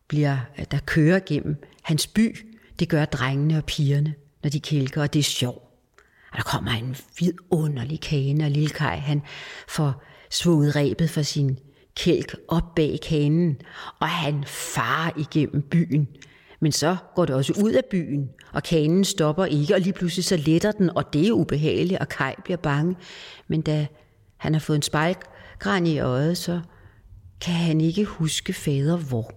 bliver, 0.07 0.37
der 0.71 0.79
kører 0.85 1.19
gennem 1.19 1.63
hans 1.81 2.07
by. 2.07 2.46
Det 2.79 2.89
gør 2.89 3.05
drengene 3.05 3.57
og 3.57 3.65
pigerne, 3.65 4.13
når 4.43 4.49
de 4.49 4.59
kælker, 4.59 5.01
og 5.01 5.13
det 5.13 5.19
er 5.19 5.23
sjovt. 5.23 5.63
Og 6.31 6.37
der 6.37 6.43
kommer 6.43 6.71
en 6.71 6.95
vidunderlig 7.19 8.01
kane, 8.01 8.43
og 8.43 8.51
lille 8.51 8.69
Kai, 8.69 8.97
han 8.97 9.21
får 9.67 10.03
svunget 10.31 10.75
rebet 10.75 11.09
for 11.09 11.21
sin 11.21 11.59
kælk 11.95 12.35
op 12.47 12.75
bag 12.75 12.99
kanen, 13.03 13.57
og 13.99 14.07
han 14.07 14.43
farer 14.47 15.11
igennem 15.17 15.61
byen. 15.61 16.07
Men 16.59 16.71
så 16.71 16.97
går 17.15 17.25
det 17.25 17.35
også 17.35 17.53
ud 17.63 17.71
af 17.71 17.85
byen, 17.91 18.29
og 18.53 18.63
kanen 18.63 19.05
stopper 19.05 19.45
ikke, 19.45 19.75
og 19.75 19.81
lige 19.81 19.93
pludselig 19.93 20.25
så 20.25 20.37
letter 20.37 20.71
den, 20.71 20.89
og 20.89 21.13
det 21.13 21.27
er 21.27 21.31
ubehageligt, 21.31 21.99
og 21.99 22.09
Kai 22.09 22.33
bliver 22.43 22.57
bange. 22.57 22.95
Men 23.47 23.61
da 23.61 23.87
han 24.37 24.53
har 24.53 24.59
fået 24.59 24.75
en 24.75 24.81
spejlgran 24.81 25.87
i 25.87 25.99
øjet, 25.99 26.37
så 26.37 26.61
kan 27.41 27.53
han 27.53 27.81
ikke 27.81 28.05
huske 28.05 28.53
fader 28.53 28.97
hvor. 28.97 29.31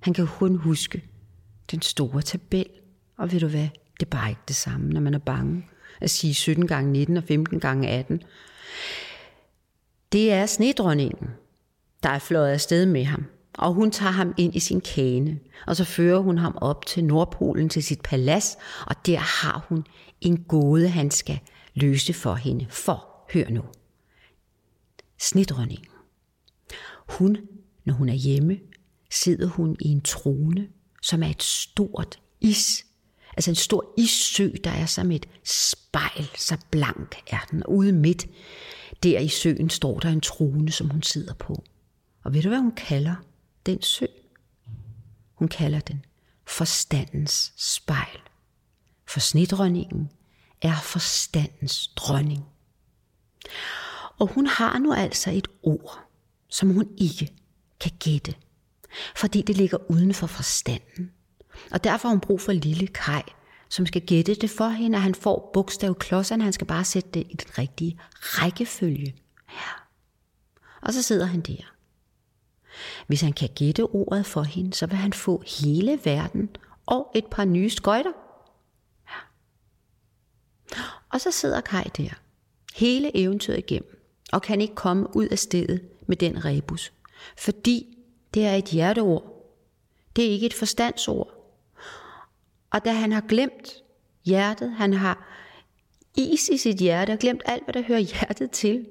Han 0.00 0.14
kan 0.14 0.26
kun 0.26 0.56
huske 0.56 1.02
den 1.70 1.82
store 1.82 2.22
tabel. 2.22 2.66
Og 3.16 3.32
ved 3.32 3.40
du 3.40 3.48
hvad, 3.48 3.68
det 4.00 4.06
er 4.06 4.10
bare 4.10 4.30
ikke 4.30 4.42
det 4.48 4.56
samme, 4.56 4.88
når 4.88 5.00
man 5.00 5.14
er 5.14 5.18
bange. 5.18 5.66
At 6.00 6.10
sige 6.10 6.34
17 6.34 6.66
gange 6.66 6.92
19 6.92 7.16
og 7.16 7.24
15 7.24 7.60
gange 7.60 7.88
18. 7.88 8.22
Det 10.12 10.32
er 10.32 10.46
snedronningen, 10.46 11.30
der 12.02 12.08
er 12.08 12.18
fløjet 12.18 12.52
afsted 12.52 12.86
med 12.86 13.04
ham. 13.04 13.24
Og 13.54 13.74
hun 13.74 13.90
tager 13.90 14.12
ham 14.12 14.34
ind 14.38 14.56
i 14.56 14.60
sin 14.60 14.80
kane, 14.80 15.38
og 15.66 15.76
så 15.76 15.84
fører 15.84 16.18
hun 16.18 16.38
ham 16.38 16.58
op 16.60 16.86
til 16.86 17.04
Nordpolen 17.04 17.68
til 17.68 17.82
sit 17.82 18.00
palads, 18.02 18.56
og 18.86 19.06
der 19.06 19.18
har 19.18 19.66
hun 19.68 19.84
en 20.20 20.44
gåde, 20.44 20.88
han 20.88 21.10
skal 21.10 21.38
løse 21.74 22.12
for 22.12 22.34
hende. 22.34 22.66
For, 22.70 23.26
hør 23.32 23.50
nu. 23.50 23.62
Snedronningen. 25.18 25.86
Hun, 27.08 27.36
når 27.84 27.94
hun 27.94 28.08
er 28.08 28.14
hjemme, 28.14 28.58
sidder 29.10 29.46
hun 29.46 29.76
i 29.80 29.88
en 29.88 30.00
trone, 30.00 30.68
som 31.00 31.22
er 31.22 31.28
et 31.28 31.42
stort 31.42 32.20
is. 32.40 32.84
Altså 33.36 33.50
en 33.50 33.54
stor 33.54 33.94
issø, 33.98 34.48
der 34.64 34.70
er 34.70 34.86
som 34.86 35.10
et 35.10 35.26
spejl, 35.44 36.30
så 36.36 36.56
blank 36.70 37.16
er 37.26 37.46
den. 37.50 37.64
Ude 37.64 37.92
midt 37.92 38.26
der 39.02 39.18
i 39.18 39.28
søen 39.28 39.70
står 39.70 39.98
der 39.98 40.08
en 40.08 40.20
trone, 40.20 40.72
som 40.72 40.90
hun 40.90 41.02
sidder 41.02 41.34
på. 41.34 41.64
Og 42.24 42.34
ved 42.34 42.42
du, 42.42 42.48
hvad 42.48 42.58
hun 42.58 42.74
kalder 42.74 43.14
den 43.66 43.82
sø? 43.82 44.06
Hun 45.34 45.48
kalder 45.48 45.80
den 45.80 46.04
forstandens 46.46 47.52
spejl. 47.56 48.20
For 49.06 49.20
snedronningen 49.20 50.10
er 50.62 50.80
forstandens 50.80 51.88
dronning. 51.88 52.44
Og 54.18 54.26
hun 54.26 54.46
har 54.46 54.78
nu 54.78 54.92
altså 54.92 55.30
et 55.30 55.48
ord, 55.62 55.98
som 56.48 56.74
hun 56.74 56.88
ikke 56.98 57.32
kan 57.80 57.92
gætte, 57.98 58.34
fordi 59.16 59.42
det 59.42 59.56
ligger 59.56 59.90
uden 59.90 60.14
for 60.14 60.26
forstanden. 60.26 61.12
Og 61.70 61.84
derfor 61.84 62.08
har 62.08 62.14
hun 62.14 62.20
brug 62.20 62.40
for 62.40 62.52
lille 62.52 62.86
Kai, 62.86 63.22
som 63.68 63.86
skal 63.86 64.02
gætte 64.02 64.34
det 64.34 64.50
for 64.50 64.68
hende, 64.68 64.96
og 64.96 65.02
han 65.02 65.14
får 65.14 65.50
bogstavklodserne, 65.52 66.44
han 66.44 66.52
skal 66.52 66.66
bare 66.66 66.84
sætte 66.84 67.10
det 67.14 67.26
i 67.30 67.34
den 67.34 67.58
rigtige 67.58 68.00
rækkefølge. 68.12 69.14
Ja. 69.48 69.70
Og 70.82 70.92
så 70.92 71.02
sidder 71.02 71.26
han 71.26 71.40
der. 71.40 71.74
Hvis 73.06 73.20
han 73.20 73.32
kan 73.32 73.48
gætte 73.54 73.82
ordet 73.82 74.26
for 74.26 74.42
hende, 74.42 74.74
så 74.74 74.86
vil 74.86 74.96
han 74.96 75.12
få 75.12 75.42
hele 75.60 76.00
verden 76.04 76.50
og 76.86 77.10
et 77.14 77.26
par 77.26 77.44
nye 77.44 77.70
skøjter. 77.70 78.12
Ja. 79.08 79.16
Og 81.08 81.20
så 81.20 81.30
sidder 81.30 81.60
Kai 81.60 81.84
der, 81.96 82.10
hele 82.74 83.16
eventyret 83.16 83.58
igennem, 83.58 84.04
og 84.32 84.42
kan 84.42 84.60
ikke 84.60 84.74
komme 84.74 85.16
ud 85.16 85.26
af 85.26 85.38
stedet 85.38 85.80
med 86.06 86.16
den 86.16 86.44
rebus. 86.44 86.92
Fordi 87.38 87.96
det 88.34 88.46
er 88.46 88.54
et 88.54 88.64
hjerteord. 88.64 89.24
Det 90.16 90.26
er 90.26 90.30
ikke 90.30 90.46
et 90.46 90.54
forstandsord. 90.54 91.40
Og 92.70 92.84
da 92.84 92.92
han 92.92 93.12
har 93.12 93.20
glemt 93.20 93.82
hjertet, 94.24 94.70
han 94.70 94.92
har 94.92 95.26
is 96.16 96.48
i 96.48 96.56
sit 96.56 96.76
hjerte 96.76 97.10
og 97.10 97.18
glemt 97.18 97.42
alt, 97.46 97.64
hvad 97.64 97.74
der 97.74 97.82
hører 97.82 97.98
hjertet 97.98 98.50
til, 98.50 98.86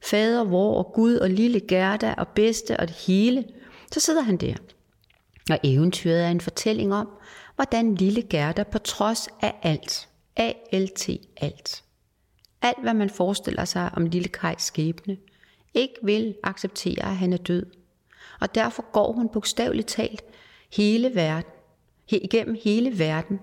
fader, 0.00 0.44
vor 0.44 0.84
og 0.84 0.92
Gud 0.92 1.16
og 1.16 1.30
lille 1.30 1.60
Gerda 1.60 2.14
og 2.18 2.28
bedste 2.28 2.80
og 2.80 2.88
det 2.88 2.96
hele, 2.96 3.44
så 3.92 4.00
sidder 4.00 4.22
han 4.22 4.36
der. 4.36 4.54
Og 5.50 5.58
eventyret 5.62 6.24
er 6.24 6.28
en 6.28 6.40
fortælling 6.40 6.94
om, 6.94 7.08
hvordan 7.54 7.94
lille 7.94 8.22
Gerda 8.22 8.62
på 8.62 8.78
trods 8.78 9.28
af 9.42 9.54
alt, 9.62 10.08
ALT 10.36 11.08
alt, 11.36 11.84
alt 12.62 12.82
hvad 12.82 12.94
man 12.94 13.10
forestiller 13.10 13.64
sig 13.64 13.90
om 13.94 14.06
lille 14.06 14.28
Kajs 14.28 14.62
skæbne, 14.62 15.16
ikke 15.74 15.94
vil 16.02 16.34
acceptere, 16.42 17.02
at 17.02 17.16
han 17.16 17.32
er 17.32 17.36
død. 17.36 17.66
Og 18.42 18.54
derfor 18.54 18.92
går 18.92 19.12
hun 19.12 19.28
bogstaveligt 19.28 19.88
talt 19.88 20.22
hele 20.72 21.14
verden, 21.14 21.50
igennem 22.08 22.56
hele 22.64 22.98
verden 22.98 23.40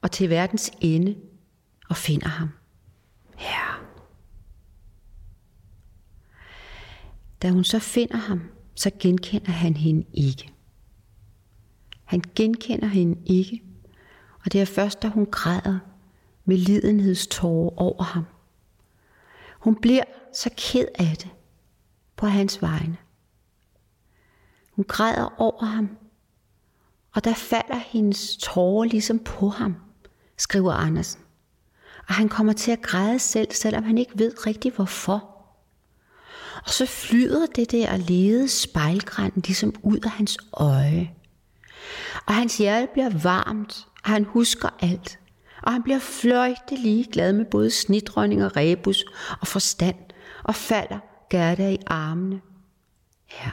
og 0.00 0.10
til 0.10 0.30
verdens 0.30 0.72
ende 0.80 1.16
og 1.88 1.96
finder 1.96 2.28
ham. 2.28 2.48
Ja. 3.40 3.66
Da 7.42 7.50
hun 7.50 7.64
så 7.64 7.78
finder 7.78 8.16
ham, 8.16 8.40
så 8.74 8.90
genkender 9.00 9.52
han 9.52 9.76
hende 9.76 10.06
ikke. 10.14 10.52
Han 12.04 12.22
genkender 12.34 12.88
hende 12.88 13.20
ikke, 13.26 13.62
og 14.44 14.52
det 14.52 14.60
er 14.60 14.64
først, 14.66 15.02
da 15.02 15.08
hun 15.08 15.26
græder 15.26 15.78
med 16.44 16.56
lidenhedstårer 16.56 17.78
over 17.78 18.02
ham. 18.02 18.24
Hun 19.58 19.80
bliver 19.80 20.04
så 20.34 20.50
ked 20.56 20.86
af 20.94 21.16
det 21.16 21.30
på 22.16 22.26
hans 22.26 22.62
vegne. 22.62 22.96
Hun 24.80 24.84
græder 24.88 25.40
over 25.40 25.64
ham, 25.64 25.90
og 27.14 27.24
der 27.24 27.34
falder 27.34 27.76
hendes 27.76 28.36
tårer 28.36 28.84
ligesom 28.84 29.18
på 29.18 29.48
ham, 29.48 29.76
skriver 30.38 30.72
Andersen. 30.72 31.20
Og 32.08 32.14
han 32.14 32.28
kommer 32.28 32.52
til 32.52 32.70
at 32.70 32.82
græde 32.82 33.18
selv, 33.18 33.48
selvom 33.52 33.84
han 33.84 33.98
ikke 33.98 34.12
ved 34.14 34.46
rigtig 34.46 34.72
hvorfor. 34.72 35.46
Og 36.66 36.70
så 36.70 36.86
flyder 36.86 37.46
det 37.46 37.70
der 37.70 37.96
lede 37.96 38.48
spejlgræn 38.48 39.32
ligesom 39.34 39.74
ud 39.82 39.98
af 40.04 40.10
hans 40.10 40.38
øje. 40.52 41.14
Og 42.26 42.34
hans 42.34 42.58
hjerte 42.58 42.88
bliver 42.92 43.10
varmt, 43.22 43.86
og 44.04 44.10
han 44.10 44.24
husker 44.24 44.68
alt. 44.80 45.18
Og 45.62 45.72
han 45.72 45.82
bliver 45.82 45.98
fløjte 45.98 46.76
lige 46.76 47.12
glad 47.12 47.32
med 47.32 47.44
både 47.44 47.70
snitdronning 47.70 48.44
og 48.44 48.56
rebus 48.56 49.04
og 49.40 49.46
forstand, 49.46 49.96
og 50.44 50.54
falder 50.54 50.98
Gerda 51.30 51.70
i 51.70 51.78
armene. 51.86 52.40
Ja. 53.32 53.50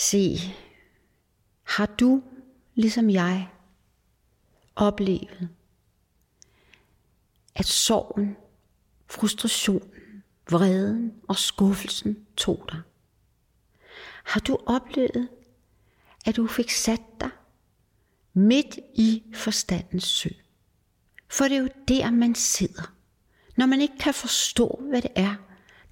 Se, 0.00 0.38
har 1.62 1.86
du, 1.86 2.22
ligesom 2.74 3.10
jeg, 3.10 3.48
oplevet, 4.76 5.48
at 7.54 7.66
sorgen, 7.66 8.36
frustrationen, 9.06 10.22
vreden 10.50 11.14
og 11.28 11.36
skuffelsen 11.36 12.26
tog 12.36 12.64
dig? 12.72 12.80
Har 14.24 14.40
du 14.40 14.58
oplevet, 14.66 15.28
at 16.26 16.36
du 16.36 16.46
fik 16.46 16.70
sat 16.70 17.02
dig 17.20 17.30
midt 18.32 18.78
i 18.94 19.22
forstandens 19.34 20.04
sø? 20.04 20.30
For 21.28 21.44
det 21.44 21.56
er 21.56 21.60
jo 21.60 21.68
der, 21.88 22.10
man 22.10 22.34
sidder, 22.34 22.94
når 23.56 23.66
man 23.66 23.80
ikke 23.80 23.98
kan 23.98 24.14
forstå, 24.14 24.82
hvad 24.90 25.02
det 25.02 25.12
er, 25.14 25.34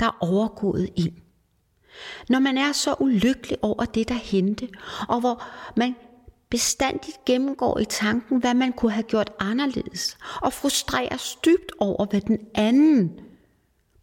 der 0.01 0.07
er 0.07 0.19
overgået 0.21 0.93
ind. 0.97 1.28
Når 2.29 2.39
man 2.39 2.59
er 2.59 2.73
så 2.73 2.95
ulykkelig 3.01 3.59
over 3.63 3.85
det, 3.85 4.09
der 4.09 4.15
hente, 4.15 4.69
og 5.09 5.21
hvor 5.21 5.45
man 5.77 5.95
bestandigt 6.51 7.25
gennemgår 7.27 7.79
i 7.79 7.85
tanken, 7.85 8.41
hvad 8.41 8.55
man 8.55 8.73
kunne 8.73 8.93
have 8.93 9.03
gjort 9.03 9.33
anderledes, 9.39 10.19
og 10.43 10.53
frustrerer 10.53 11.37
dybt 11.45 11.73
over, 11.79 12.07
hvad 12.07 12.21
den 12.21 12.39
anden 12.55 13.21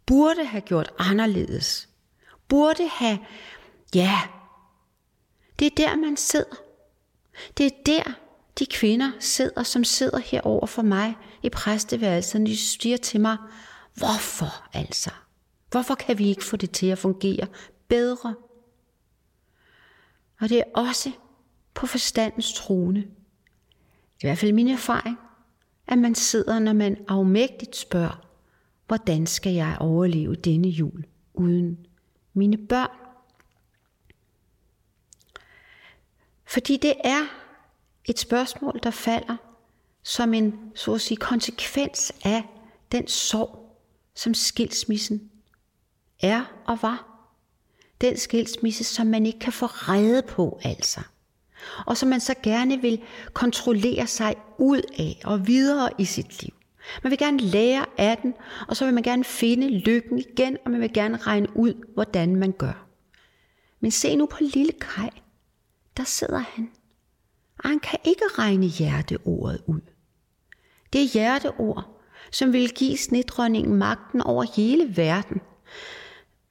burde 0.05 0.45
have 0.45 0.62
gjort 0.62 0.93
anderledes. 0.97 1.89
Burde 2.47 2.88
have, 2.88 3.19
ja, 3.95 4.19
det 5.60 5.65
er 5.65 5.75
der, 5.77 5.95
man 5.95 6.17
sidder. 6.17 6.55
Det 7.58 7.65
er 7.65 7.69
der, 7.86 8.03
de 8.60 8.65
kvinder 8.65 9.12
sidder, 9.19 9.63
som 9.63 9.84
sidder 9.84 10.19
herover 10.19 10.65
for 10.65 10.81
mig 10.81 11.17
i 11.43 11.49
præsteværelsen, 11.49 12.45
de 12.45 12.58
siger 12.58 12.97
til 12.97 13.21
mig, 13.21 13.38
hvorfor 13.93 14.67
altså? 14.73 15.10
Hvorfor 15.71 15.95
kan 15.95 16.17
vi 16.17 16.29
ikke 16.29 16.43
få 16.43 16.58
det 16.58 16.71
til 16.71 16.88
at 16.88 16.97
fungere 16.97 17.47
bedre. 17.95 18.36
Og 20.39 20.49
det 20.49 20.58
er 20.58 20.63
også 20.73 21.12
på 21.73 21.88
forstandens 21.88 22.53
trone. 22.53 22.99
Det 23.01 24.23
er 24.23 24.27
i 24.27 24.27
hvert 24.27 24.38
fald 24.38 24.53
min 24.53 24.67
erfaring, 24.67 25.17
at 25.88 25.97
man 25.97 26.15
sidder, 26.15 26.60
når 26.60 26.73
man 26.73 27.05
afmægtigt 27.08 27.75
spørger, 27.75 28.27
hvordan 28.88 29.27
skal 29.27 29.53
jeg 29.53 29.77
overleve 29.79 30.36
denne 30.36 30.67
jul 30.67 31.05
uden 31.34 31.88
mine 32.34 32.58
børn? 32.58 32.97
Fordi 36.45 36.77
det 36.77 36.93
er 37.03 37.21
et 38.05 38.19
spørgsmål, 38.19 38.79
der 38.84 38.91
falder 38.91 39.38
som 40.03 40.34
en 40.34 40.71
så 40.75 40.93
at 40.93 41.01
sige, 41.01 41.17
konsekvens 41.17 42.13
af 42.25 42.43
den 42.91 43.08
sorg, 43.08 43.79
som 44.15 44.34
skilsmissen 44.34 45.31
er 46.21 46.43
og 46.65 46.81
var 46.81 47.14
den 48.01 48.17
skilsmisse, 48.17 48.84
som 48.84 49.08
man 49.08 49.25
ikke 49.25 49.39
kan 49.39 49.53
få 49.53 49.65
redde 49.65 50.21
på 50.21 50.60
altså. 50.63 51.01
Og 51.86 51.97
som 51.97 52.10
man 52.10 52.19
så 52.19 52.34
gerne 52.43 52.81
vil 52.81 53.01
kontrollere 53.34 54.08
sig 54.08 54.36
ud 54.58 54.81
af 54.99 55.21
og 55.23 55.47
videre 55.47 55.89
i 55.97 56.05
sit 56.05 56.43
liv. 56.43 56.53
Man 57.03 57.12
vil 57.12 57.19
gerne 57.19 57.39
lære 57.39 57.86
af 57.97 58.17
den, 58.17 58.34
og 58.67 58.77
så 58.77 58.86
vil 58.86 58.93
man 58.93 59.03
gerne 59.03 59.23
finde 59.23 59.69
lykken 59.69 60.19
igen, 60.19 60.58
og 60.65 60.71
man 60.71 60.81
vil 60.81 60.93
gerne 60.93 61.17
regne 61.17 61.58
ud, 61.58 61.73
hvordan 61.93 62.36
man 62.36 62.51
gør. 62.51 62.88
Men 63.79 63.91
se 63.91 64.15
nu 64.15 64.25
på 64.25 64.38
lille 64.39 64.71
Kai. 64.71 65.10
Der 65.97 66.03
sidder 66.03 66.38
han. 66.38 66.71
Og 67.60 67.69
han 67.69 67.79
kan 67.79 67.99
ikke 68.03 68.23
regne 68.38 68.65
hjerteordet 68.65 69.62
ud. 69.67 69.81
Det 70.93 71.01
er 71.01 71.10
hjerteord, 71.13 72.01
som 72.31 72.53
vil 72.53 72.69
give 72.69 72.97
snedronningen 72.97 73.75
magten 73.75 74.21
over 74.21 74.45
hele 74.55 74.97
verden. 74.97 75.41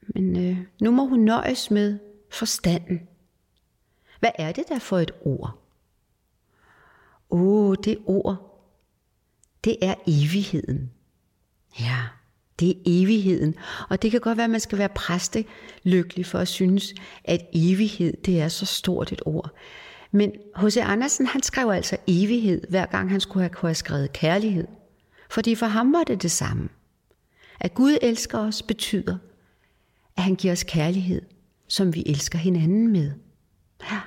Men 0.07 0.49
øh, 0.49 0.57
nu 0.81 0.91
må 0.91 1.05
hun 1.05 1.19
nøjes 1.19 1.71
med 1.71 1.99
forstanden. 2.31 3.01
Hvad 4.19 4.31
er 4.35 4.51
det 4.51 4.63
der 4.69 4.79
for 4.79 4.99
et 4.99 5.11
ord? 5.21 5.59
Åh, 7.29 7.41
oh, 7.41 7.75
det 7.83 7.97
ord, 8.05 8.61
det 9.63 9.77
er 9.81 9.95
evigheden. 10.07 10.91
Ja, 11.79 11.97
det 12.59 12.69
er 12.69 12.81
evigheden. 12.85 13.55
Og 13.89 14.01
det 14.01 14.11
kan 14.11 14.19
godt 14.19 14.37
være, 14.37 14.43
at 14.43 14.49
man 14.49 14.59
skal 14.59 14.77
være 14.77 14.89
præste 14.89 15.45
lykkelig 15.83 16.25
for 16.25 16.39
at 16.39 16.47
synes, 16.47 16.93
at 17.23 17.45
evighed, 17.53 18.13
det 18.25 18.41
er 18.41 18.47
så 18.47 18.65
stort 18.65 19.11
et 19.11 19.21
ord. 19.25 19.51
Men 20.11 20.31
H.C. 20.55 20.77
Andersen, 20.77 21.25
han 21.25 21.43
skrev 21.43 21.69
altså 21.69 21.97
evighed, 22.07 22.61
hver 22.69 22.85
gang 22.85 23.09
han 23.11 23.19
skulle 23.19 23.43
have, 23.43 23.53
kunne 23.53 23.69
have 23.69 23.75
skrevet 23.75 24.13
kærlighed. 24.13 24.67
Fordi 25.29 25.55
for 25.55 25.65
ham 25.65 25.93
var 25.93 26.03
det 26.03 26.21
det 26.21 26.31
samme. 26.31 26.69
At 27.59 27.73
Gud 27.73 27.97
elsker 28.01 28.39
os 28.39 28.61
betyder, 28.61 29.17
at 30.17 30.23
han 30.23 30.35
giver 30.35 30.53
os 30.53 30.63
kærlighed, 30.63 31.21
som 31.67 31.95
vi 31.95 32.03
elsker 32.05 32.37
hinanden 32.37 32.91
med. 32.91 33.11
Ja. 33.91 34.01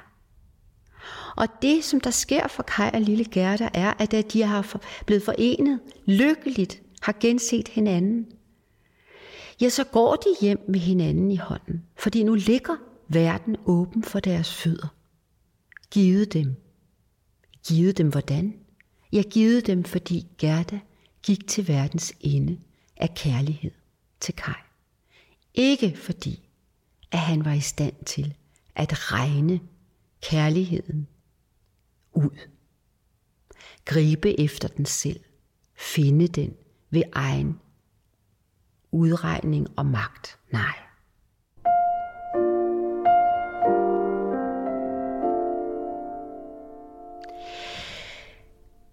Og 1.36 1.46
det, 1.62 1.84
som 1.84 2.00
der 2.00 2.10
sker 2.10 2.48
for 2.48 2.62
Kai 2.62 2.90
og 2.94 3.00
lille 3.00 3.24
Gerda, 3.24 3.68
er, 3.74 3.92
at 3.98 4.12
da 4.12 4.22
de 4.22 4.42
har 4.42 4.80
blevet 5.06 5.22
forenet, 5.22 5.80
lykkeligt 6.06 6.82
har 7.02 7.16
genset 7.20 7.68
hinanden, 7.68 8.26
ja, 9.60 9.68
så 9.68 9.84
går 9.84 10.16
de 10.16 10.36
hjem 10.40 10.64
med 10.68 10.80
hinanden 10.80 11.30
i 11.30 11.36
hånden, 11.36 11.84
fordi 11.96 12.22
nu 12.22 12.34
ligger 12.34 12.76
verden 13.08 13.56
åben 13.66 14.02
for 14.02 14.20
deres 14.20 14.54
fødder. 14.54 14.88
Givet 15.90 16.32
dem. 16.32 16.56
Givet 17.68 17.98
dem 17.98 18.08
hvordan? 18.08 18.54
Jeg 19.12 19.24
givet 19.24 19.66
dem, 19.66 19.84
fordi 19.84 20.26
Gerda 20.38 20.80
gik 21.22 21.46
til 21.46 21.68
verdens 21.68 22.12
ende 22.20 22.58
af 22.96 23.14
kærlighed 23.14 23.70
til 24.20 24.34
Kai. 24.34 24.67
Ikke 25.58 25.96
fordi, 25.96 26.48
at 27.12 27.18
han 27.18 27.44
var 27.44 27.52
i 27.52 27.60
stand 27.60 28.04
til 28.04 28.36
at 28.74 29.12
regne 29.12 29.60
kærligheden 30.22 31.08
ud. 32.12 32.38
Gribe 33.84 34.40
efter 34.40 34.68
den 34.68 34.86
selv. 34.86 35.20
Finde 35.74 36.28
den 36.28 36.56
ved 36.90 37.02
egen 37.12 37.60
udregning 38.90 39.66
og 39.76 39.86
magt. 39.86 40.38
Nej. 40.52 40.78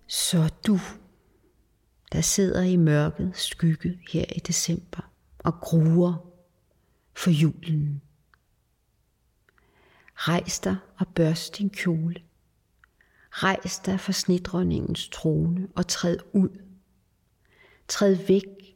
Så 0.08 0.54
du, 0.68 0.80
der 2.12 2.22
sidder 2.22 2.62
i 2.62 2.76
mørket 2.76 3.32
skygge 3.36 4.00
her 4.12 4.26
i 4.36 4.40
december 4.40 5.12
og 5.40 5.54
gruer 5.54 6.25
for 7.16 7.30
julen. 7.30 8.02
Rejs 10.16 10.60
dig 10.60 10.76
og 10.98 11.08
børst 11.08 11.58
din 11.58 11.70
kjole. 11.70 12.16
Rejs 13.32 13.80
dig 13.80 14.00
fra 14.00 14.12
snedronningens 14.12 15.10
trone 15.10 15.68
og 15.76 15.88
træd 15.88 16.18
ud. 16.34 16.50
Træd 17.88 18.16
væk 18.16 18.76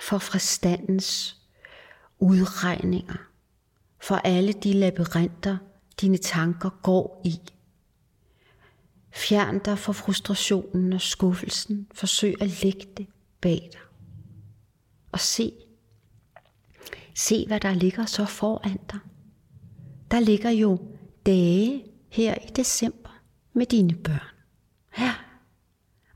for 0.00 0.18
forstandens 0.18 1.36
udregninger, 2.18 3.16
for 3.98 4.14
alle 4.14 4.52
de 4.52 4.72
labyrinter, 4.72 5.56
dine 6.00 6.18
tanker 6.18 6.70
går 6.82 7.22
i. 7.24 7.40
Fjern 9.10 9.58
dig 9.58 9.78
fra 9.78 9.92
frustrationen 9.92 10.92
og 10.92 11.00
skuffelsen. 11.00 11.88
Forsøg 11.94 12.42
at 12.42 12.62
lægge 12.62 12.88
det 12.96 13.06
bag 13.40 13.68
dig. 13.72 13.80
Og 15.12 15.20
se, 15.20 15.52
se 17.14 17.46
hvad 17.46 17.60
der 17.60 17.74
ligger 17.74 18.06
så 18.06 18.24
foran 18.24 18.78
dig. 18.92 18.98
Der 20.10 20.20
ligger 20.20 20.50
jo 20.50 20.78
dage 21.26 21.84
her 22.08 22.34
i 22.34 22.50
december 22.56 23.20
med 23.52 23.66
dine 23.66 23.94
børn. 23.94 24.34
Ja. 24.98 25.14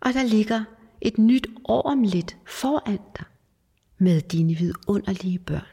Og 0.00 0.14
der 0.14 0.22
ligger 0.22 0.64
et 1.00 1.18
nyt 1.18 1.46
år 1.64 1.82
om 1.82 2.02
lidt 2.02 2.36
foran 2.46 3.00
dig 3.18 3.24
med 3.98 4.20
dine 4.20 4.54
vidunderlige 4.54 5.38
børn. 5.38 5.66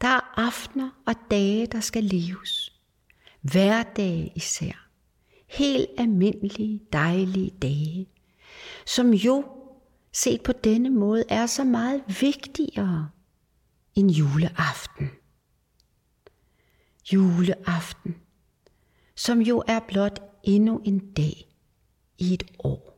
Der 0.00 0.08
er 0.08 0.32
aftener 0.36 0.90
og 1.06 1.14
dage, 1.30 1.66
der 1.66 1.80
skal 1.80 2.04
leves. 2.04 2.72
Hverdage 3.40 4.32
især. 4.36 4.88
Helt 5.48 5.88
almindelige, 5.98 6.80
dejlige 6.92 7.50
dage, 7.50 8.08
som 8.86 9.14
jo, 9.14 9.44
set 10.12 10.42
på 10.42 10.52
denne 10.52 10.90
måde, 10.90 11.24
er 11.28 11.46
så 11.46 11.64
meget 11.64 12.02
vigtigere 12.20 13.10
en 13.94 14.10
juleaften. 14.10 15.10
Juleaften, 17.12 18.16
som 19.14 19.40
jo 19.40 19.64
er 19.68 19.80
blot 19.88 20.22
endnu 20.42 20.82
en 20.84 20.98
dag 20.98 21.46
i 22.18 22.34
et 22.34 22.44
år. 22.58 22.94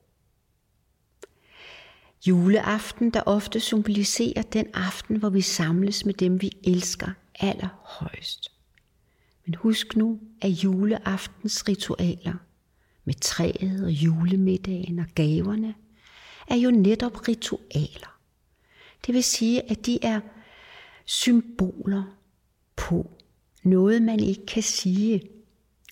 Juleaften, 2.27 3.11
der 3.11 3.23
ofte 3.27 3.61
symboliserer 3.61 4.43
den 4.43 4.67
aften, 4.75 5.17
hvor 5.17 5.29
vi 5.29 5.41
samles 5.41 6.05
med 6.05 6.15
dem, 6.15 6.43
vi 6.43 6.51
elsker 6.65 7.11
allerhøjst. 7.35 8.53
Men 9.45 9.55
husk 9.55 9.97
nu, 9.97 10.21
at 10.41 10.49
juleaftens 10.49 11.69
ritualer 11.69 12.35
med 13.05 13.15
træet 13.15 13.85
og 13.85 13.91
julemiddagen 13.91 14.99
og 14.99 15.07
gaverne 15.15 15.75
er 16.49 16.57
jo 16.57 16.71
netop 16.71 17.29
ritualer. 17.29 18.19
Det 19.07 19.15
vil 19.15 19.25
sige, 19.25 19.71
at 19.71 19.87
de 19.87 20.05
er 20.05 20.21
symboler 21.07 22.05
på 22.77 23.11
noget, 23.62 24.03
man 24.03 24.21
ikke 24.21 24.47
kan 24.47 24.62
sige. 24.62 25.23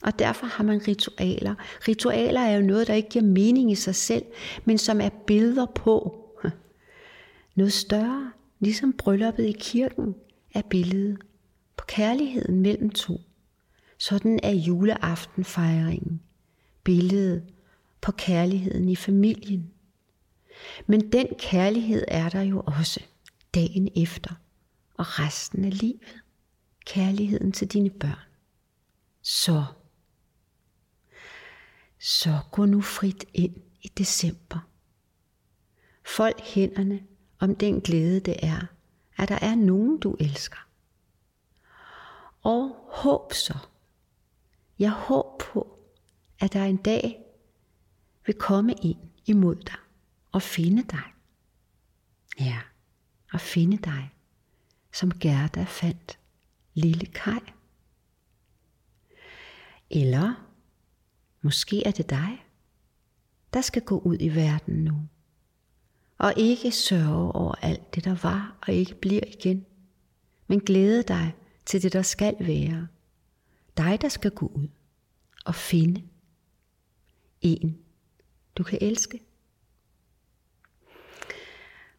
Og 0.03 0.19
derfor 0.19 0.47
har 0.47 0.65
man 0.65 0.89
ritualer. 0.89 1.55
Ritualer 1.89 2.41
er 2.41 2.57
jo 2.57 2.63
noget, 2.63 2.87
der 2.87 2.95
ikke 2.95 3.09
giver 3.09 3.25
mening 3.25 3.71
i 3.71 3.75
sig 3.75 3.95
selv, 3.95 4.25
men 4.65 4.79
som 4.79 5.01
er 5.01 5.09
billeder 5.27 5.67
på, 5.67 6.21
noget 7.57 7.73
større, 7.73 8.33
ligesom 8.61 8.93
brylluppet 8.93 9.45
i 9.45 9.57
kirken, 9.59 10.15
er 10.55 10.63
billedet 10.63 11.19
på 11.77 11.85
kærligheden 11.89 12.61
mellem 12.61 12.91
to. 12.91 13.21
Sådan 13.99 14.41
er 14.43 14.53
juleaftenfejringen 14.53 16.21
billedet 16.85 17.43
på 18.01 18.13
kærligheden 18.13 18.89
i 18.89 18.97
familien. 18.97 19.71
Men 20.87 21.13
den 21.13 21.27
kærlighed 21.39 22.05
er 22.09 22.29
der 22.29 22.41
jo 22.41 22.63
også 22.67 23.01
dagen 23.55 23.89
efter 23.97 24.35
og 24.95 25.19
resten 25.19 25.65
af 25.65 25.81
livet. 25.81 26.23
Kærligheden 26.87 27.53
til 27.53 27.69
dine 27.69 27.91
børn. 27.91 28.29
Så, 29.23 29.65
så 31.99 32.41
gå 32.53 32.65
nu 32.65 32.81
frit 32.81 33.25
ind 33.35 33.57
i 33.83 33.89
december. 33.89 34.69
Fold 36.07 36.43
hænderne 36.43 37.07
om 37.39 37.57
den 37.57 37.81
glæde 37.81 38.21
det 38.21 38.37
er, 38.43 38.67
at 39.17 39.29
der 39.29 39.39
er 39.43 39.55
nogen, 39.55 40.01
du 40.01 40.17
elsker. 40.21 40.69
Og 42.43 42.89
håb 42.93 43.33
så. 43.33 43.59
Jeg 44.79 44.91
håb 44.91 45.39
på, 45.39 45.79
at 46.39 46.53
der 46.53 46.65
en 46.65 46.77
dag 46.77 47.25
vil 48.27 48.35
komme 48.35 48.75
ind 48.83 48.99
imod 49.27 49.57
dig 49.57 49.79
og 50.33 50.43
finde 50.43 50.83
dig. 50.83 51.03
Ja, 52.41 52.61
og 53.33 53.41
finde 53.41 53.77
dig, 53.77 54.14
som 54.95 55.19
Gerda 55.19 55.65
fandt 55.65 56.19
lille 56.75 57.07
Kai. 57.07 57.41
Eller 59.91 60.49
måske 61.43 61.87
er 61.87 61.91
det 61.91 62.11
dig, 62.11 62.47
der 63.55 63.61
skal 63.61 63.83
gå 63.83 63.99
ud 63.99 64.17
i 64.21 64.35
verden 64.35 64.85
nu 64.85 65.09
og 66.19 66.35
ikke 66.37 66.73
sørge 66.73 67.33
over 67.33 67.55
alt 67.55 67.95
det, 67.95 68.05
der 68.05 68.15
var 68.23 68.57
og 68.67 68.75
ikke 68.75 68.95
bliver 68.95 69.23
igen, 69.27 69.67
men 70.47 70.61
glæde 70.61 71.03
dig 71.03 71.35
til 71.67 71.83
det, 71.83 71.93
der 71.93 72.03
skal 72.03 72.37
være. 72.41 72.89
Dig, 73.77 73.99
der 74.03 74.09
skal 74.09 74.31
gå 74.31 74.47
ud 74.47 74.69
og 75.45 75.55
finde 75.55 76.03
en, 77.41 77.79
du 78.57 78.63
kan 78.63 78.79
elske. 78.81 79.21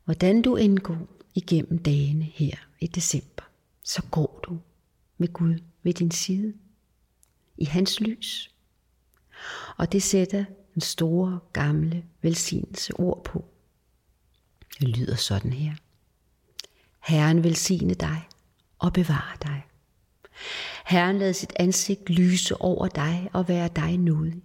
Hvordan 0.05 0.41
du 0.41 0.55
indgår 0.55 1.08
igennem 1.34 1.79
dagene 1.79 2.23
her 2.23 2.64
i 2.79 2.88
december, 2.88 3.43
så 3.83 4.01
går 4.11 4.39
du 4.43 4.59
med 5.17 5.33
Gud 5.33 5.59
ved 5.83 5.93
din 5.93 6.11
side, 6.11 6.53
i 7.57 7.65
hans 7.65 7.99
lys. 7.99 8.51
Og 9.77 9.91
det 9.91 10.03
sætter 10.03 10.45
en 10.75 10.81
store, 10.81 11.39
gamle 11.53 12.05
velsignelse 12.21 12.93
ord 12.93 13.23
på. 13.23 13.45
Det 14.79 14.88
lyder 14.88 15.15
sådan 15.15 15.53
her. 15.53 15.75
Herren 17.03 17.43
velsigne 17.43 17.93
dig 17.93 18.27
og 18.79 18.93
bevare 18.93 19.38
dig. 19.43 19.65
Herren 20.85 21.19
lad 21.19 21.33
sit 21.33 21.53
ansigt 21.55 22.09
lyse 22.09 22.61
over 22.61 22.88
dig 22.88 23.29
og 23.33 23.47
være 23.47 23.69
dig 23.75 23.97
nådig. 23.97 24.41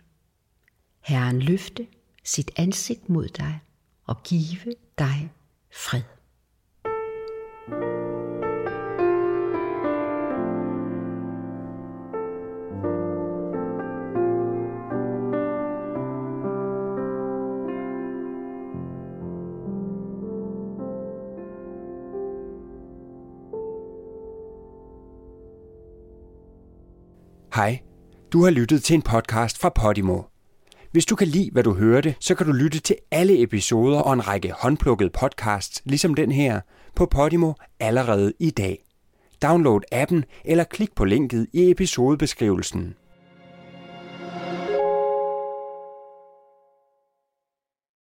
Herren 1.00 1.42
løfte 1.42 1.86
sit 2.24 2.50
ansigt 2.56 3.08
mod 3.08 3.28
dig 3.28 3.60
og 4.04 4.22
give 4.22 4.74
dig 4.98 5.32
fred. 5.72 6.02
Hej, 27.61 27.81
du 28.33 28.44
har 28.44 28.51
lyttet 28.51 28.83
til 28.83 28.94
en 28.94 29.03
podcast 29.03 29.59
fra 29.59 29.68
Podimo. 29.68 30.23
Hvis 30.92 31.07
du 31.07 31.16
kan 31.16 31.27
lide, 31.27 31.51
hvad 31.53 31.62
du 31.62 31.75
hørte, 31.75 32.14
så 32.20 32.35
kan 32.35 32.46
du 32.46 32.53
lytte 32.53 32.81
til 32.81 32.96
alle 33.11 33.42
episoder 33.42 33.99
og 33.99 34.12
en 34.12 34.29
række 34.29 34.53
håndplukkede 34.59 35.11
podcasts, 35.11 35.83
ligesom 35.85 36.14
den 36.14 36.33
her, 36.33 36.61
på 36.96 37.07
Podimo 37.07 37.53
allerede 37.81 38.33
i 38.38 38.51
dag. 38.51 38.85
Download 39.42 39.81
appen 39.92 40.25
eller 40.44 40.64
klik 40.64 40.94
på 40.94 41.05
linket 41.05 41.46
i 41.53 41.70
episodebeskrivelsen. 41.70 42.94